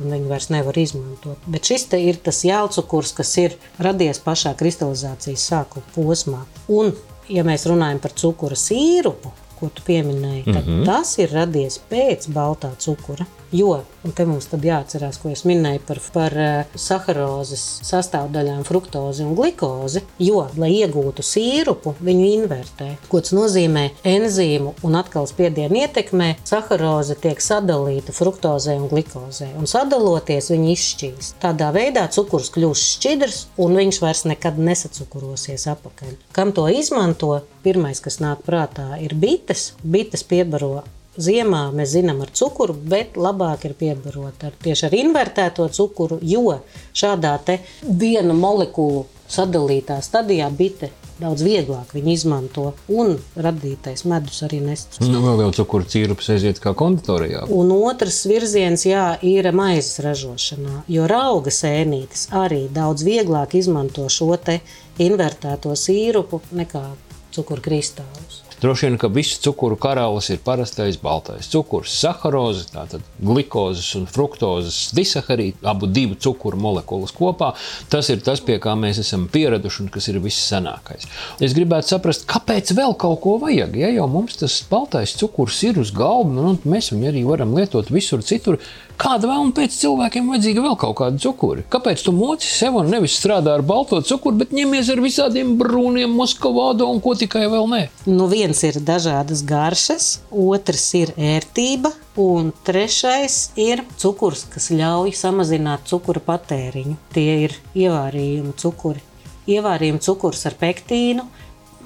Un 0.00 0.10
viņu 0.10 0.28
vairs 0.28 0.48
nevar 0.50 0.78
izmantot. 0.78 1.38
Bet 1.46 1.64
šis 1.64 1.86
ir 1.92 2.16
tas 2.16 2.44
jēlcukurs, 2.44 3.12
kas 3.14 3.36
ir 3.38 3.54
radies 3.78 4.18
pašā 4.18 4.54
kristalizācijas 4.58 5.44
sākuma 5.50 5.84
posmā. 5.94 6.40
Un, 6.68 6.92
ja 7.28 7.44
mēs 7.44 7.66
runājam 7.66 8.00
par 8.00 8.10
cukura 8.10 8.56
sīrupu, 8.56 9.30
ko 9.60 9.68
tu 9.68 9.82
pieminēji, 9.86 10.44
tad 10.44 10.66
mm 10.66 10.72
-hmm. 10.72 10.84
tas 10.84 11.18
ir 11.18 11.30
radies 11.30 11.80
pēc 11.90 12.26
baltā 12.28 12.70
cukura. 12.78 13.26
Jo, 13.54 13.84
un 14.02 14.10
te 14.10 14.24
mums 14.26 14.48
jāatcerās, 14.50 15.20
ko 15.22 15.30
es 15.30 15.44
minēju 15.46 15.84
par, 15.86 15.98
par 16.10 16.34
eh, 16.42 16.72
saharozes 16.74 17.62
sastāvdaļām, 17.86 18.64
fruktozi 18.66 19.22
un 19.22 19.36
glikozi. 19.38 20.02
Jo, 20.18 20.48
lai 20.58 20.72
iegūtu 20.80 21.22
sīrupu, 21.22 21.92
viņu 22.02 22.24
invertē. 22.40 22.88
Ko 23.12 23.20
tas 23.22 23.30
nozīmē? 23.36 23.84
Enzīmu 24.10 24.72
un 24.82 24.98
atkal 24.98 25.28
spiedienu 25.30 25.84
ietekmē 25.84 26.32
saharoze 26.42 27.14
tiek 27.22 27.38
sadalīta 27.38 28.16
fruktozē 28.16 28.74
un 28.80 28.90
glikozē. 28.90 29.52
Un 29.60 29.70
sadaloties, 29.70 30.50
viņi 30.50 30.74
izšķīs. 30.74 31.30
Tādā 31.44 31.70
veidā 31.78 32.08
cukurs 32.16 32.50
kļūst 32.56 32.90
šķidrs 32.96 33.40
un 33.62 33.78
viņš 33.78 34.02
vairs 34.02 34.24
nekad 34.32 34.58
nesacukurosies 34.58 35.68
atpakaļ. 35.76 36.18
Kam 36.34 36.50
to 36.58 36.66
izmanto? 36.74 37.36
Pirmais, 37.62 38.02
kas 38.02 38.18
nāk 38.18 38.42
prātā, 38.42 38.90
ir 38.98 39.14
bites. 39.14 39.70
Bites 39.86 40.26
piebaro 40.26 40.82
Ziemā 41.14 41.68
mēs 41.74 41.94
zinām 41.94 42.24
ar 42.24 42.32
cukuru, 42.34 42.74
bet 42.74 43.18
labāk 43.20 43.68
ir 43.68 43.76
piebarot 43.78 44.46
ar, 44.46 44.56
tieši 44.64 44.88
ar 44.88 44.98
invertēto 44.98 45.68
cukuru, 45.70 46.18
jo 46.22 46.58
šādā 46.96 47.36
te 47.46 47.60
viena 47.86 48.34
molekulu 48.34 49.04
sadalītā 49.30 50.00
stadijā 50.04 50.50
bite 50.50 50.90
daudz 51.20 51.44
vieglāk 51.46 51.92
viņu 51.94 52.10
izmanto 52.10 52.64
un 52.90 53.14
radītais 53.38 54.04
medus 54.10 54.42
arī 54.46 54.58
nesac. 54.64 54.98
Nu, 55.06 55.22
vēl 55.22 55.44
jau 55.44 55.50
cukuru 55.60 55.86
cīrups 55.90 56.30
aiziet 56.34 56.60
kā 56.62 56.74
konditorijā. 56.76 57.44
Un 57.54 57.70
otrs 57.76 58.24
virziens 58.26 58.86
jā, 58.88 59.06
ir 59.22 59.50
maizes 59.54 60.02
ražošanā, 60.04 60.82
jo 60.90 61.06
auga 61.14 61.54
sēnītes 61.54 62.28
arī 62.34 62.64
daudz 62.74 63.06
vieglāk 63.06 63.54
izmanto 63.60 64.08
šo 64.10 64.34
te 64.42 64.58
invertēto 65.02 65.76
sīrupu 65.78 66.42
nekā 66.54 66.88
cukuru 67.34 67.62
kristālus. 67.62 68.43
Droši 68.64 68.86
vien, 68.86 68.94
ka 68.96 69.10
visu 69.12 69.36
cukuru 69.44 69.76
karalis 69.76 70.30
ir 70.32 70.38
parastais 70.40 70.96
baltais 70.96 71.50
cukurs, 71.52 71.92
saharoze, 72.00 72.62
tātad 72.72 73.02
glukozes 73.20 73.90
un 73.98 74.06
fruktozes 74.08 74.78
disaharīdi, 74.96 75.58
abu 75.68 75.84
divu 75.84 76.16
cukuru 76.16 76.56
molekulas 76.64 77.12
kopā. 77.12 77.50
Tas 77.92 78.08
ir 78.08 78.22
tas, 78.24 78.40
pie 78.40 78.56
kā 78.64 78.72
mēs 78.80 79.02
esam 79.02 79.26
pieraduši 79.28 79.82
un 79.84 79.90
kas 79.92 80.08
ir 80.08 80.16
vissenākais. 80.24 81.04
Es 81.44 81.52
gribētu 81.52 81.92
saprast, 81.92 82.24
kāpēc 82.30 82.72
vēl 82.78 82.96
kaut 83.04 83.20
ko 83.26 83.34
vajag. 83.42 83.76
Ja 83.82 83.92
jau 83.92 84.08
mums 84.08 84.40
tas 84.40 84.56
baltais 84.70 85.12
cukurs 85.20 85.60
ir 85.68 85.82
uz 85.84 85.92
galda, 85.92 86.32
nu, 86.32 86.56
mēs 86.64 86.88
viņu 86.94 87.12
arī 87.12 87.26
varam 87.28 87.52
lietot 87.58 87.92
visur 87.92 88.24
citur. 88.24 88.56
Kāda 88.94 89.26
vēl 89.26 89.40
un 89.48 89.50
pēc 89.54 89.74
cilvēkiem 89.80 90.28
vajadzīga 90.30 90.62
vēl 90.62 90.76
kaut 90.78 90.94
kāda 91.00 91.18
cukura? 91.22 91.64
Kāpēc 91.72 92.04
tu 92.06 92.12
moci 92.14 92.46
sev 92.46 92.76
un 92.78 92.92
nevis 92.92 93.16
strādā 93.18 93.56
ar 93.58 93.64
balto 93.66 93.98
cukuru, 94.06 94.38
bet 94.44 94.52
ņemies 94.54 94.90
ar 94.94 95.02
visādiem 95.02 95.54
brūniem, 95.58 96.14
moskavādo 96.14 96.86
un 96.92 97.00
ko 97.02 97.16
tikai 97.18 97.48
vēl 97.50 97.66
ne? 97.72 97.80
Nu, 98.06 98.28
viens 98.30 98.62
ir 98.66 98.78
dažādas 98.86 99.42
garšas, 99.48 100.08
otrs 100.30 100.86
ir 101.00 101.10
ērtība, 101.18 101.90
un 102.22 102.52
trešais 102.66 103.38
ir 103.58 103.82
cukurs, 103.98 104.46
kas 104.52 104.70
ļauj 104.70 105.16
samazināt 105.18 105.90
cukura 105.90 106.22
patēriņu. 106.22 106.94
Tie 107.16 107.30
ir 107.48 107.56
ievārījumi 107.74 108.54
cukuri. 108.62 109.02
Ievārījumi 109.50 110.04
cukurs 110.06 110.46
ar 110.46 110.54
pektīnu, 110.60 111.26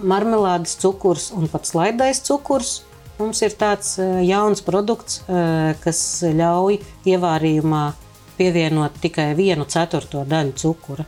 marmelādes 0.05 0.77
cukurs 0.79 1.33
un 1.35 1.49
pat 1.51 1.67
slaidais 1.67 2.21
cukurs 2.29 2.83
Mums 3.19 3.41
ir 3.43 3.55
tāds 3.59 3.97
eh, 3.99 4.21
jauns 4.29 4.63
produkts, 4.63 5.25
eh, 5.27 5.73
kas 5.83 6.01
ļauj 6.23 6.79
ievārījumā 7.11 7.83
pievienot 8.39 9.01
tikai 9.03 9.33
vienu 9.39 9.67
ceturto 9.67 10.23
daļu 10.29 10.55
cukura. 10.63 11.07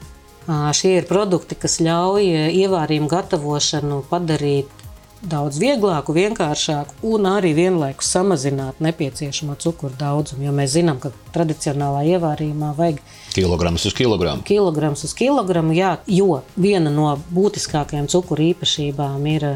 Šie 0.75 0.97
ir 0.99 1.07
produkti, 1.07 1.55
kas 1.55 1.79
ļauj 1.79 2.27
eh, 2.27 2.49
ievārījumu 2.65 3.07
gatavošanu 3.13 4.01
padarīt 4.11 4.81
daudz 5.21 5.61
vieglāku, 5.61 6.17
vienkāršāku 6.17 7.13
un 7.13 7.29
arī 7.31 7.53
vienlaikus 7.55 8.11
samazināt 8.17 8.81
nepieciešamo 8.83 9.55
cukuru 9.61 9.95
daudzumu. 10.01 10.49
Jo 10.49 10.55
mēs 10.57 10.75
zinām, 10.75 10.99
ka 10.99 11.13
tradicionālā 11.35 12.03
ievārījumā 12.17 12.73
vajag 12.75 12.99
kilograms 13.37 13.85
uz 13.87 13.95
kilogramu. 13.95 14.43
Kilograms 14.49 15.05
uz 15.07 15.15
kilogramu, 15.15 15.77
jā, 15.77 15.99
jo 16.11 16.41
viena 16.59 16.91
no 16.91 17.13
būtiskākajām 17.37 18.11
cukuru 18.11 18.51
īpašībām 18.51 19.29
ir 19.31 19.53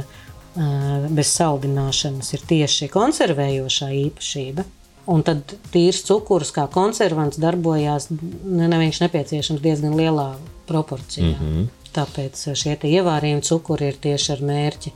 bez 0.55 1.31
saldināšanas 1.35 2.33
ir 2.37 2.43
tieši 2.49 2.89
konservējošā 2.93 3.91
īpašība. 3.99 4.65
Un 5.11 5.21
tad 5.27 5.57
tīrs 5.73 6.01
cukurs 6.07 6.53
kā 6.55 6.65
konservants 6.73 7.37
darbojās, 7.41 8.09
ne, 8.11 8.69
ne 8.71 8.79
viņš 8.81 9.03
nepieciešams 9.05 9.65
diezgan 9.65 9.97
lielā 9.99 10.35
proporcijā. 10.69 11.35
Mm 11.35 11.41
-hmm. 11.41 11.67
Tāpēc 11.95 12.41
šie 12.57 12.77
ievārījumi 12.77 13.43
cukuri 13.43 13.91
ir 13.93 13.99
tieši 14.01 14.33
ar 14.33 14.41
mērķi 14.43 14.93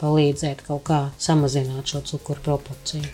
palīdzēt 0.00 0.64
kaut 0.66 0.82
kā 0.88 1.00
samazināt 1.18 1.86
šo 1.86 2.00
cukuru 2.00 2.40
proporciju. 2.44 3.04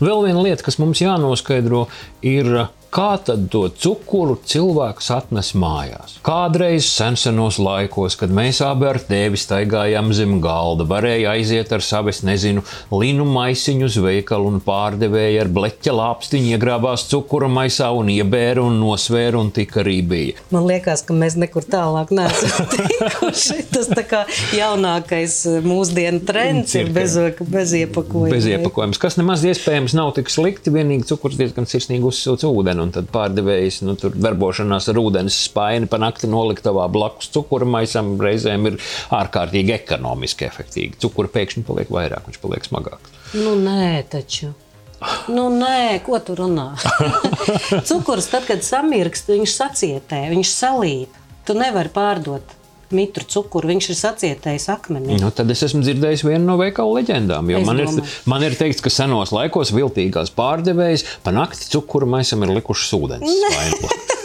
Vēl 0.00 0.24
viena 0.24 0.42
lieta, 0.42 0.62
kas 0.62 0.78
mums 0.78 1.00
jānoskaidro, 1.00 1.86
ir 2.22 2.68
Kā 2.88 3.18
tad 3.20 3.50
to 3.52 3.66
cukuru 3.68 4.38
cilvēks 4.48 5.10
atnes 5.12 5.50
mājās? 5.52 6.14
Kādreiz 6.24 6.86
senos 6.88 7.58
laikos, 7.60 8.14
kad 8.16 8.32
mēs 8.32 8.62
abi 8.64 8.86
ar 8.88 8.96
tevi 9.04 9.36
staigājām 9.36 10.08
zem 10.16 10.38
galda, 10.40 10.86
varēja 10.88 11.34
aiziet 11.36 11.74
ar 11.76 11.84
savu, 11.84 12.08
nezinu, 12.24 12.62
linu 12.88 13.26
maisiņu 13.28 13.84
uz 13.90 13.98
veikalu 14.00 14.54
un 14.54 14.62
pārdevēja 14.64 15.42
ar 15.44 15.50
bleķa 15.52 15.92
lāpstiņu, 15.98 16.54
iegrābās 16.56 17.04
cukura 17.10 17.50
maisā 17.52 17.90
un 17.92 18.08
iebēra 18.14 18.64
un 18.64 18.80
nosvēra 18.80 19.36
un 19.36 19.52
tik 19.52 19.76
arī 19.84 19.98
bija. 20.08 20.38
Man 20.54 20.64
liekas, 20.70 21.04
ka 21.04 21.12
mēs 21.12 21.36
nekur 21.36 21.68
tālāk 21.68 22.14
neesam 22.16 22.70
tikuši. 22.72 23.58
Tas 23.68 23.92
tā 23.92 24.06
kā 24.08 24.22
jaunākais 24.56 25.42
mūsdienu 25.68 26.22
trends 26.24 26.72
ir 26.80 26.88
bez, 26.96 27.20
bez 27.44 27.76
iepakojuma. 27.82 28.32
Bez 28.32 28.48
iepakojums, 28.48 29.04
kas 29.04 29.20
nemaz 29.20 29.44
iespējams 29.44 29.98
nav 29.98 30.14
tik 30.16 30.32
slikti, 30.32 30.72
vienīgi 30.72 31.10
cukurs 31.12 31.36
diezgan 31.36 31.68
sirsnīgi 31.68 32.08
uzsilts 32.08 32.48
ūdeni 32.48 32.77
ūdeni, 32.78 32.86
un 32.86 32.92
tad 32.94 33.10
pārdevējs 33.12 33.82
nu, 33.86 33.96
tur 33.98 34.14
darbošanās 34.14 34.88
ar 34.90 34.98
ūdens 35.00 35.36
spaini 35.48 35.88
pa 35.88 35.98
nakti 35.98 36.28
noliktavā 36.28 36.88
blakus 36.90 37.30
cukura 37.32 37.66
maisam 37.66 38.18
reizēm 38.20 38.66
ir 38.66 38.78
ārkārtīgi 39.10 39.74
ekonomiski 39.74 40.46
efektīvi. 40.46 40.98
Cukura 41.00 41.28
pēkšņi 41.28 41.64
paliek 41.66 41.90
vairāk, 41.90 42.26
viņš 42.28 42.40
paliek 42.42 42.64
smagāks. 42.64 43.12
Nu, 43.34 43.56
nē, 43.58 44.04
taču. 44.10 44.52
Nu, 45.30 45.48
nē, 45.54 46.00
ko 46.02 46.18
tu 46.18 46.34
runā? 46.34 46.72
Cukurs, 47.88 48.30
tad, 48.32 48.48
kad 48.48 48.64
samirkst, 48.66 49.30
viņš 49.30 49.54
sacietē, 49.54 50.24
viņš 50.32 50.54
salīp. 50.54 51.18
Tu 51.46 51.54
nevari 51.56 51.88
pārdot 51.94 52.57
mitru 52.96 53.26
cukuru, 53.28 53.70
viņš 53.72 53.90
ir 53.92 53.98
sacietējis 53.98 54.68
akmenī. 54.72 55.18
Nu, 55.20 55.32
tad 55.34 55.50
es 55.52 55.64
esmu 55.66 55.82
dzirdējis 55.84 56.24
vienu 56.26 56.44
no 56.46 56.58
veikalu 56.60 56.98
leģendām. 57.00 57.50
Man 57.66 57.82
ir, 57.84 57.92
man 58.30 58.46
ir 58.46 58.56
teikts, 58.58 58.84
ka 58.84 58.92
senos 58.92 59.34
laikos 59.34 59.74
viltīgās 59.76 60.32
pārdevējas 60.36 61.06
pa 61.24 61.34
nakti 61.34 61.70
cukuru 61.74 62.08
maisam 62.10 62.44
ir 62.46 62.56
likušas 62.60 62.94
ūdens. 62.98 64.08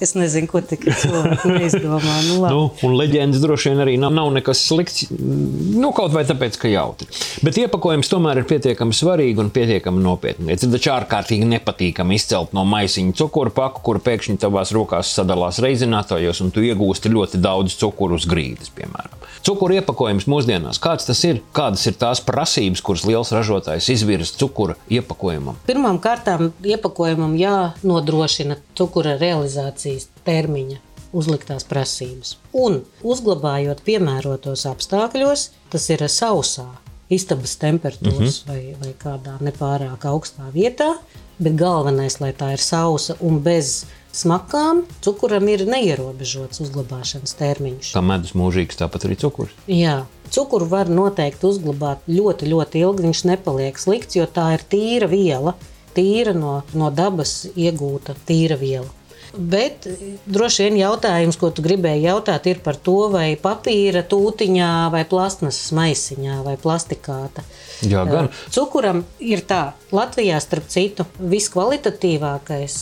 Es 0.00 0.14
nezinu, 0.16 0.48
ko 0.48 0.62
tikai 0.64 0.94
cilvēki 0.96 1.50
neizdomā. 1.52 2.14
Nu, 2.24 2.36
labi. 2.40 2.54
nu, 2.54 2.62
un 2.88 2.94
leģendas 2.96 3.42
droši 3.42 3.68
vien 3.68 3.82
arī 3.84 3.96
nav, 4.00 4.14
nav 4.16 4.30
nekas 4.32 4.62
slikts. 4.70 5.10
Nu, 5.12 5.90
kaut 5.96 6.14
vai 6.14 6.22
tāpēc, 6.28 6.56
ka 6.62 6.70
jautri. 6.72 7.10
Bet 7.44 7.58
iepakojums 7.60 8.08
tomēr 8.08 8.40
ir 8.40 8.48
pietiekami 8.48 8.96
svarīgi 8.96 9.44
un 9.44 9.52
pietiekami 9.52 10.00
nopietni. 10.04 10.56
Ir 10.56 10.72
taču 10.72 10.94
ārkārtīgi 10.94 11.48
nepatīkami 11.52 12.16
izcelt 12.16 12.56
no 12.56 12.64
maisiņa 12.68 13.18
cukuru 13.20 13.52
paku, 13.52 13.84
kur 13.84 14.00
pēkšņi 14.06 14.40
tavās 14.40 14.72
rokās 14.76 15.12
sadalās 15.20 15.60
reizinātājos, 15.60 16.40
un 16.46 16.54
tu 16.54 16.64
iegūsti 16.64 17.12
ļoti 17.12 17.44
daudz 17.44 17.76
cukuru 17.80 18.16
uz 18.16 18.28
grīdas, 18.30 18.72
piemēram. 18.72 19.19
Cukuru 19.46 19.78
iepakojums 19.80 20.28
mūsdienās, 20.30 20.78
kāds 20.82 21.08
tas 21.08 21.24
ir? 21.24 21.40
Kādas 21.56 21.86
ir 21.88 21.94
tās 22.00 22.20
prasības, 22.24 22.82
kuras 22.84 23.06
liels 23.08 23.32
ražotājs 23.32 23.88
izvirza 23.92 24.36
cukura 24.40 24.76
iepakojumam? 24.92 25.58
Pirmkārt, 25.66 26.28
iepakojumam 26.64 27.34
jānodrošina 27.40 28.60
cukura 28.78 29.16
realizācija 29.20 29.40
realizācijas 29.50 30.08
termiņa 30.24 30.78
uzliktās 31.12 31.64
prasības. 31.66 32.36
Un 32.52 32.84
uzglabājot 33.02 33.82
piemērotos 33.86 34.66
apstākļos, 34.70 35.50
tas 35.70 35.88
ir 35.90 36.04
sausā, 36.06 36.68
istabas 37.10 37.56
temperatūras 37.58 38.44
mm 38.44 38.52
-hmm. 38.52 38.52
vai, 38.52 38.76
vai 38.80 38.94
kādā 38.94 39.38
nepārāk 39.40 40.06
augstā 40.06 40.50
vietā, 40.54 40.94
bet 41.40 41.56
galvenais, 41.58 42.20
lai 42.20 42.30
tā 42.36 42.52
ir 42.54 42.62
sausa 42.62 43.16
un 43.24 43.40
bez 43.44 43.86
smakām, 44.16 44.84
cukuram 45.04 45.48
ir 45.50 45.64
neierobežots 45.68 46.62
uzglabāšanas 46.64 47.36
termiņš. 47.38 47.92
Kā 47.94 48.02
medus 48.04 48.34
mūžīgs, 48.38 48.78
tāpat 48.80 49.06
arī 49.08 49.18
cukurs. 49.20 49.54
Jā. 49.70 50.02
Cukuru 50.30 50.68
var 50.70 50.90
noteikti 50.90 51.48
uzglabāt 51.48 52.04
ļoti, 52.06 52.46
ļoti 52.52 52.84
ilgi. 52.84 53.06
Viņš 53.08 53.24
nepaliek 53.32 53.78
slikts, 53.82 54.14
jo 54.18 54.28
tā 54.30 54.52
ir 54.54 54.62
tīra 54.70 55.08
viela, 55.10 55.56
tīra 55.96 56.36
no, 56.36 56.60
no 56.78 56.90
dabas 56.94 57.48
iegūta 57.56 58.14
tīra 58.28 58.58
viela. 58.60 58.86
Bet 59.34 59.86
droši 60.26 60.66
vien 60.66 60.78
jautājums, 60.80 61.38
ko 61.38 61.52
tu 61.54 61.62
gribēji 61.62 62.06
jautāt, 62.08 62.48
ir 62.50 62.62
par 62.64 62.78
to, 62.80 62.96
vai 63.12 63.36
papīra 63.40 64.02
tūtiņā, 64.10 64.72
vai 64.94 65.04
plasmasas 65.08 65.70
maisiņā, 65.76 66.40
vai 66.46 66.56
plastikāta. 66.60 67.44
Jā, 67.86 68.02
gan. 68.08 68.32
Cukuram 68.52 69.04
ir 69.22 69.44
tā, 69.48 69.62
Latvijā 69.94 70.40
starp 70.42 70.66
citu 70.72 71.06
viskvalitatīvākais 71.20 72.76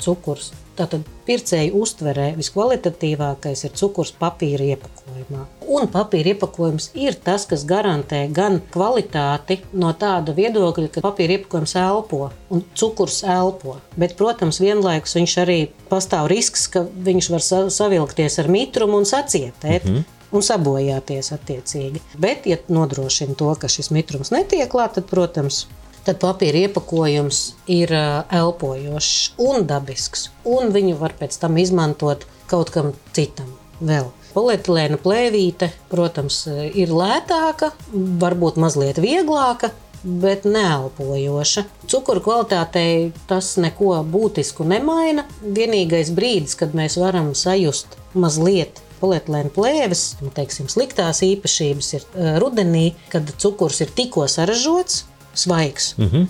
cukurs 0.00 0.50
Tātad 0.80 1.04
pircēju 1.26 1.76
uztverē 1.76 2.30
viskvalitatīvākais 2.38 3.66
ir 3.66 3.72
cukurs 3.76 4.14
papīra 4.16 4.70
iepakojumā. 4.72 5.42
Un 5.68 5.88
papīra 5.92 6.32
iepakojums 6.32 6.86
ir 6.96 7.18
tas, 7.20 7.44
kas 7.50 7.66
garantē 7.68 8.22
gan 8.32 8.56
kvalitāti 8.72 9.58
no 9.76 9.90
tāda 10.00 10.32
viedokļa, 10.38 10.88
ka 10.94 11.02
papīra 11.04 11.36
iepakojums 11.36 11.76
elpo 11.82 12.30
un 12.48 12.64
cukurs 12.72 13.20
elpo. 13.28 13.76
Bet, 14.00 14.16
protams, 14.16 14.62
vienlaikus 14.64 15.18
viņš 15.18 15.34
arī 15.44 15.58
pastāv 15.90 16.30
risks, 16.32 16.64
ka 16.72 16.86
viņš 17.10 17.28
var 17.34 17.44
savilkties 17.76 18.40
ar 18.40 18.48
mitrumu 18.48 19.02
un 19.02 19.08
sacietēt. 19.12 19.84
Mm 19.84 19.98
-hmm 19.98 20.16
un 20.30 20.44
sabojāties 20.46 21.32
attiecīgi. 21.34 22.02
Bet, 22.18 22.46
ja 22.46 22.56
nodrošina 22.70 23.34
to, 23.34 23.50
ka 23.58 23.68
šis 23.68 23.90
mitrums 23.90 24.30
netiek 24.30 24.70
klāts, 24.70 24.94
tad, 24.98 25.08
protams, 25.10 25.64
tad 26.06 26.20
papīra 26.22 26.66
iepakojums 26.66 27.42
ir 27.70 27.92
elpojošs 27.92 29.40
un 29.42 29.66
dabisks. 29.68 30.28
Un 30.48 30.72
viņu 30.74 30.96
var 31.00 31.16
pēc 31.18 31.36
tam 31.42 31.58
izmantot 31.60 32.26
kaut 32.50 32.72
kam 32.74 32.94
citam 33.16 33.52
vēl. 33.80 34.10
Polietilēna 34.30 34.98
plēvīte, 35.02 35.72
protams, 35.90 36.44
ir 36.78 36.92
lētāka, 36.94 37.72
varbūt 37.92 38.60
mazliet 38.62 39.00
vieglāka, 39.02 39.72
bet 40.04 40.46
neelpojoša. 40.46 41.64
Cukuru 41.90 42.22
kvalitātei 42.24 43.10
tas 43.28 43.56
neko 43.60 43.98
būtisku 44.06 44.64
nemaina. 44.68 45.26
Vienīgais 45.42 46.12
brīdis, 46.14 46.54
kad 46.60 46.76
mēs 46.78 46.96
varam 47.00 47.34
sajust 47.34 47.98
mazliet 48.14 48.80
polietilēna 49.00 49.50
plēves, 49.54 50.04
nu, 50.20 50.30
teiksim, 50.36 50.68
sliktās 50.70 51.22
īpašības, 51.24 51.92
ir 51.96 52.06
rudenī, 52.42 52.90
kad 53.12 53.28
cukurs 53.40 53.80
ir 53.80 53.92
tikko 53.96 54.26
saražots, 54.28 55.06
svaigs. 55.34 55.94
Mm 55.98 56.10
-hmm. 56.10 56.28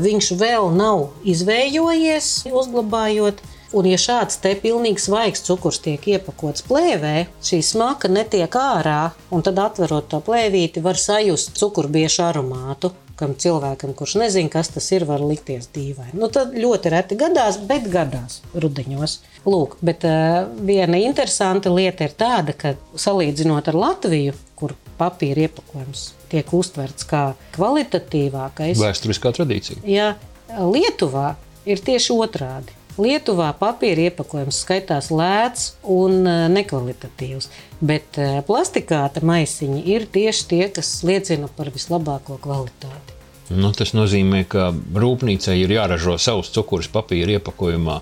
Viņš 0.00 0.30
vēl 0.38 0.70
nav 0.76 1.08
izvējojies, 1.24 2.46
uzglabājot, 2.52 3.42
Un, 3.74 3.88
ja 3.90 3.98
šāds 3.98 4.36
te 4.38 4.52
pilnīgi 4.54 5.02
svaigs 5.02 5.42
cukurs 5.42 5.80
tiek 5.82 6.04
iepakots 6.06 6.62
plēvē, 6.68 7.26
šī 7.42 7.58
smaka 7.62 8.08
netiek 8.08 8.54
ārā, 8.54 9.10
un 9.34 9.42
tad 9.42 9.58
atverot 9.58 10.06
to 10.12 10.20
plēvīti, 10.22 10.82
var 10.84 10.94
sajust 10.94 11.58
cukurbiešu 11.58 12.22
aromātu 12.22 12.92
kam 13.18 13.34
cilvēkam, 13.38 13.92
kurš 13.94 14.16
nezina, 14.18 14.50
kas 14.50 14.72
tas 14.74 14.88
ir, 14.94 15.04
var 15.06 15.22
likties 15.22 15.68
dīvaini. 15.74 16.16
Nu, 16.18 16.28
tad 16.34 16.54
ļoti 16.58 16.90
reti 16.94 17.18
gadās, 17.18 17.60
bet 17.68 17.86
gadās 17.90 18.40
rudeņos. 18.58 19.20
Lūk, 19.46 19.76
bet 19.86 20.06
uh, 20.08 20.48
viena 20.66 20.98
interesanta 20.98 21.70
lieta 21.70 22.08
ir 22.08 22.16
tāda, 22.18 22.56
ka 22.58 22.74
salīdzinot 22.98 23.70
ar 23.70 23.78
Latviju, 23.78 24.34
kur 24.58 24.74
papīra 24.98 25.46
iepakojums 25.46 26.08
tiek 26.34 26.54
uztverts 26.58 27.06
kā 27.08 27.24
kvalitatīvākais, 27.56 28.78
Vēsturiskā 28.82 29.32
tradīcija. 29.38 29.82
ja 29.86 30.14
Lietuvā 30.54 31.34
ir 31.66 31.80
tieši 31.80 32.14
otrādi. 32.18 32.74
Lietuvā 32.94 33.48
papīra 33.58 34.04
iepakojums 34.06 34.60
skaitās 34.62 35.08
lēts 35.10 35.72
un 35.90 36.20
eh, 36.30 36.44
nekvalitatīvs, 36.52 37.48
bet 37.82 38.20
eh, 38.22 38.36
plastikāta 38.46 39.24
maisiņi 39.26 39.82
ir 39.90 40.06
tieši 40.14 40.46
tie, 40.52 40.62
kas 40.76 41.00
liecina 41.02 41.50
par 41.56 41.72
vislabāko 41.74 42.38
kvalitāti. 42.44 43.16
Nu, 43.50 43.72
tas 43.76 43.92
nozīmē, 43.98 44.44
ka 44.48 44.70
rūpnīcai 44.72 45.56
ir 45.64 45.74
jāražo 45.74 46.14
savs 46.22 46.52
cukurs 46.54 46.86
papīra 46.88 47.40
iepakojumā 47.40 47.98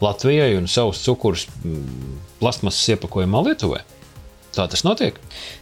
Latvijai 0.00 0.54
un 0.54 0.70
savs 0.70 1.02
cukurs 1.02 1.48
plasmasas 2.38 2.94
iepakojumā 2.94 3.42
Lietuvai. 3.48 3.82
Tā 4.56 4.64
tas 4.70 4.82
notiek. 4.86 5.18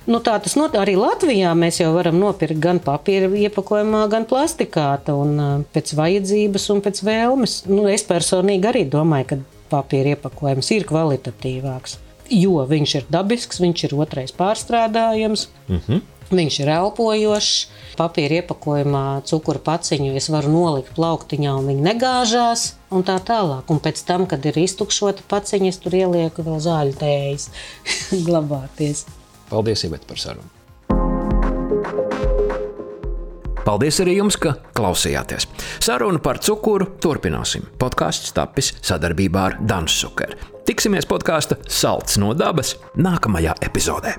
Nu, 0.07 0.21
tā 0.25 0.37
tas 0.43 0.55
notiek 0.57 0.79
arī 0.81 0.95
Latvijā. 0.99 1.51
Mēs 1.59 1.81
jau 1.83 1.91
varam 1.97 2.19
nopirkt 2.21 2.61
gan 2.63 2.81
papīra 2.83 3.29
iepakojumā, 3.29 4.05
gan 4.13 4.27
plastikāta, 4.31 5.17
un 5.19 5.37
uh, 5.37 5.53
pēc 5.75 5.93
vajadzības 5.99 6.71
un 6.75 6.83
pēc 6.85 7.03
vēlmes. 7.07 7.59
Nu, 7.71 7.85
es 7.91 8.07
personīgi 8.07 8.71
arī 8.71 8.85
domāju, 8.91 9.29
ka 9.33 9.41
papīra 9.73 10.15
iepakojums 10.15 10.71
ir 10.77 10.87
kvalitatīvāks, 10.89 11.99
jo 12.31 12.61
viņš 12.71 12.99
ir 13.01 13.09
dabisks, 13.11 13.63
viņš 13.63 13.89
ir 13.89 13.97
otrais 13.99 14.35
pārstrādājams. 14.37 15.49
Mm 15.69 15.81
-hmm. 15.87 16.05
Viņš 16.27 16.57
ir 16.61 16.69
elpojošs, 16.75 17.69
papīra 17.99 18.41
iepakojumā, 18.41 19.23
cukuru 19.31 19.61
paciņu 19.63 20.17
es 20.19 20.27
varu 20.29 20.51
nolikt 20.51 20.97
plauktiņā, 20.97 21.53
un 21.55 21.69
viņi 21.71 21.85
negāžās, 21.87 22.73
un 22.91 23.07
tā 23.07 23.17
tālāk. 23.23 23.71
Un 23.73 23.81
pēc 23.83 24.03
tam, 24.09 24.27
kad 24.31 24.45
ir 24.47 24.59
iztukšota 24.61 25.27
paciņa, 25.31 25.71
es 25.73 25.81
tur 25.83 25.97
ielieku 25.97 26.45
vēl 26.47 26.61
zāļu 26.63 26.99
tējas, 27.01 27.49
glabāties. 28.29 29.07
Paldies, 29.51 29.87
Iveta, 29.87 30.09
par 30.11 30.23
sarunu. 30.23 30.53
Paldies 33.67 33.97
arī 33.99 34.21
jums, 34.21 34.37
ka 34.39 34.53
klausījāties. 34.79 35.49
Sarunu 35.83 36.21
par 36.23 36.39
cukuru 36.39 36.87
turpināsim. 37.03 37.67
Podkāsts 37.81 38.31
tapis 38.37 38.71
sadarbībā 38.79 39.43
ar 39.49 39.59
Dansu 39.59 40.07
Sukeru. 40.07 40.39
Tiksimies 40.67 41.07
podkāstu 41.07 41.59
Salds 41.67 42.19
no 42.23 42.31
dabas 42.35 42.77
nākamajā 42.95 43.59
epizodē. 43.67 44.15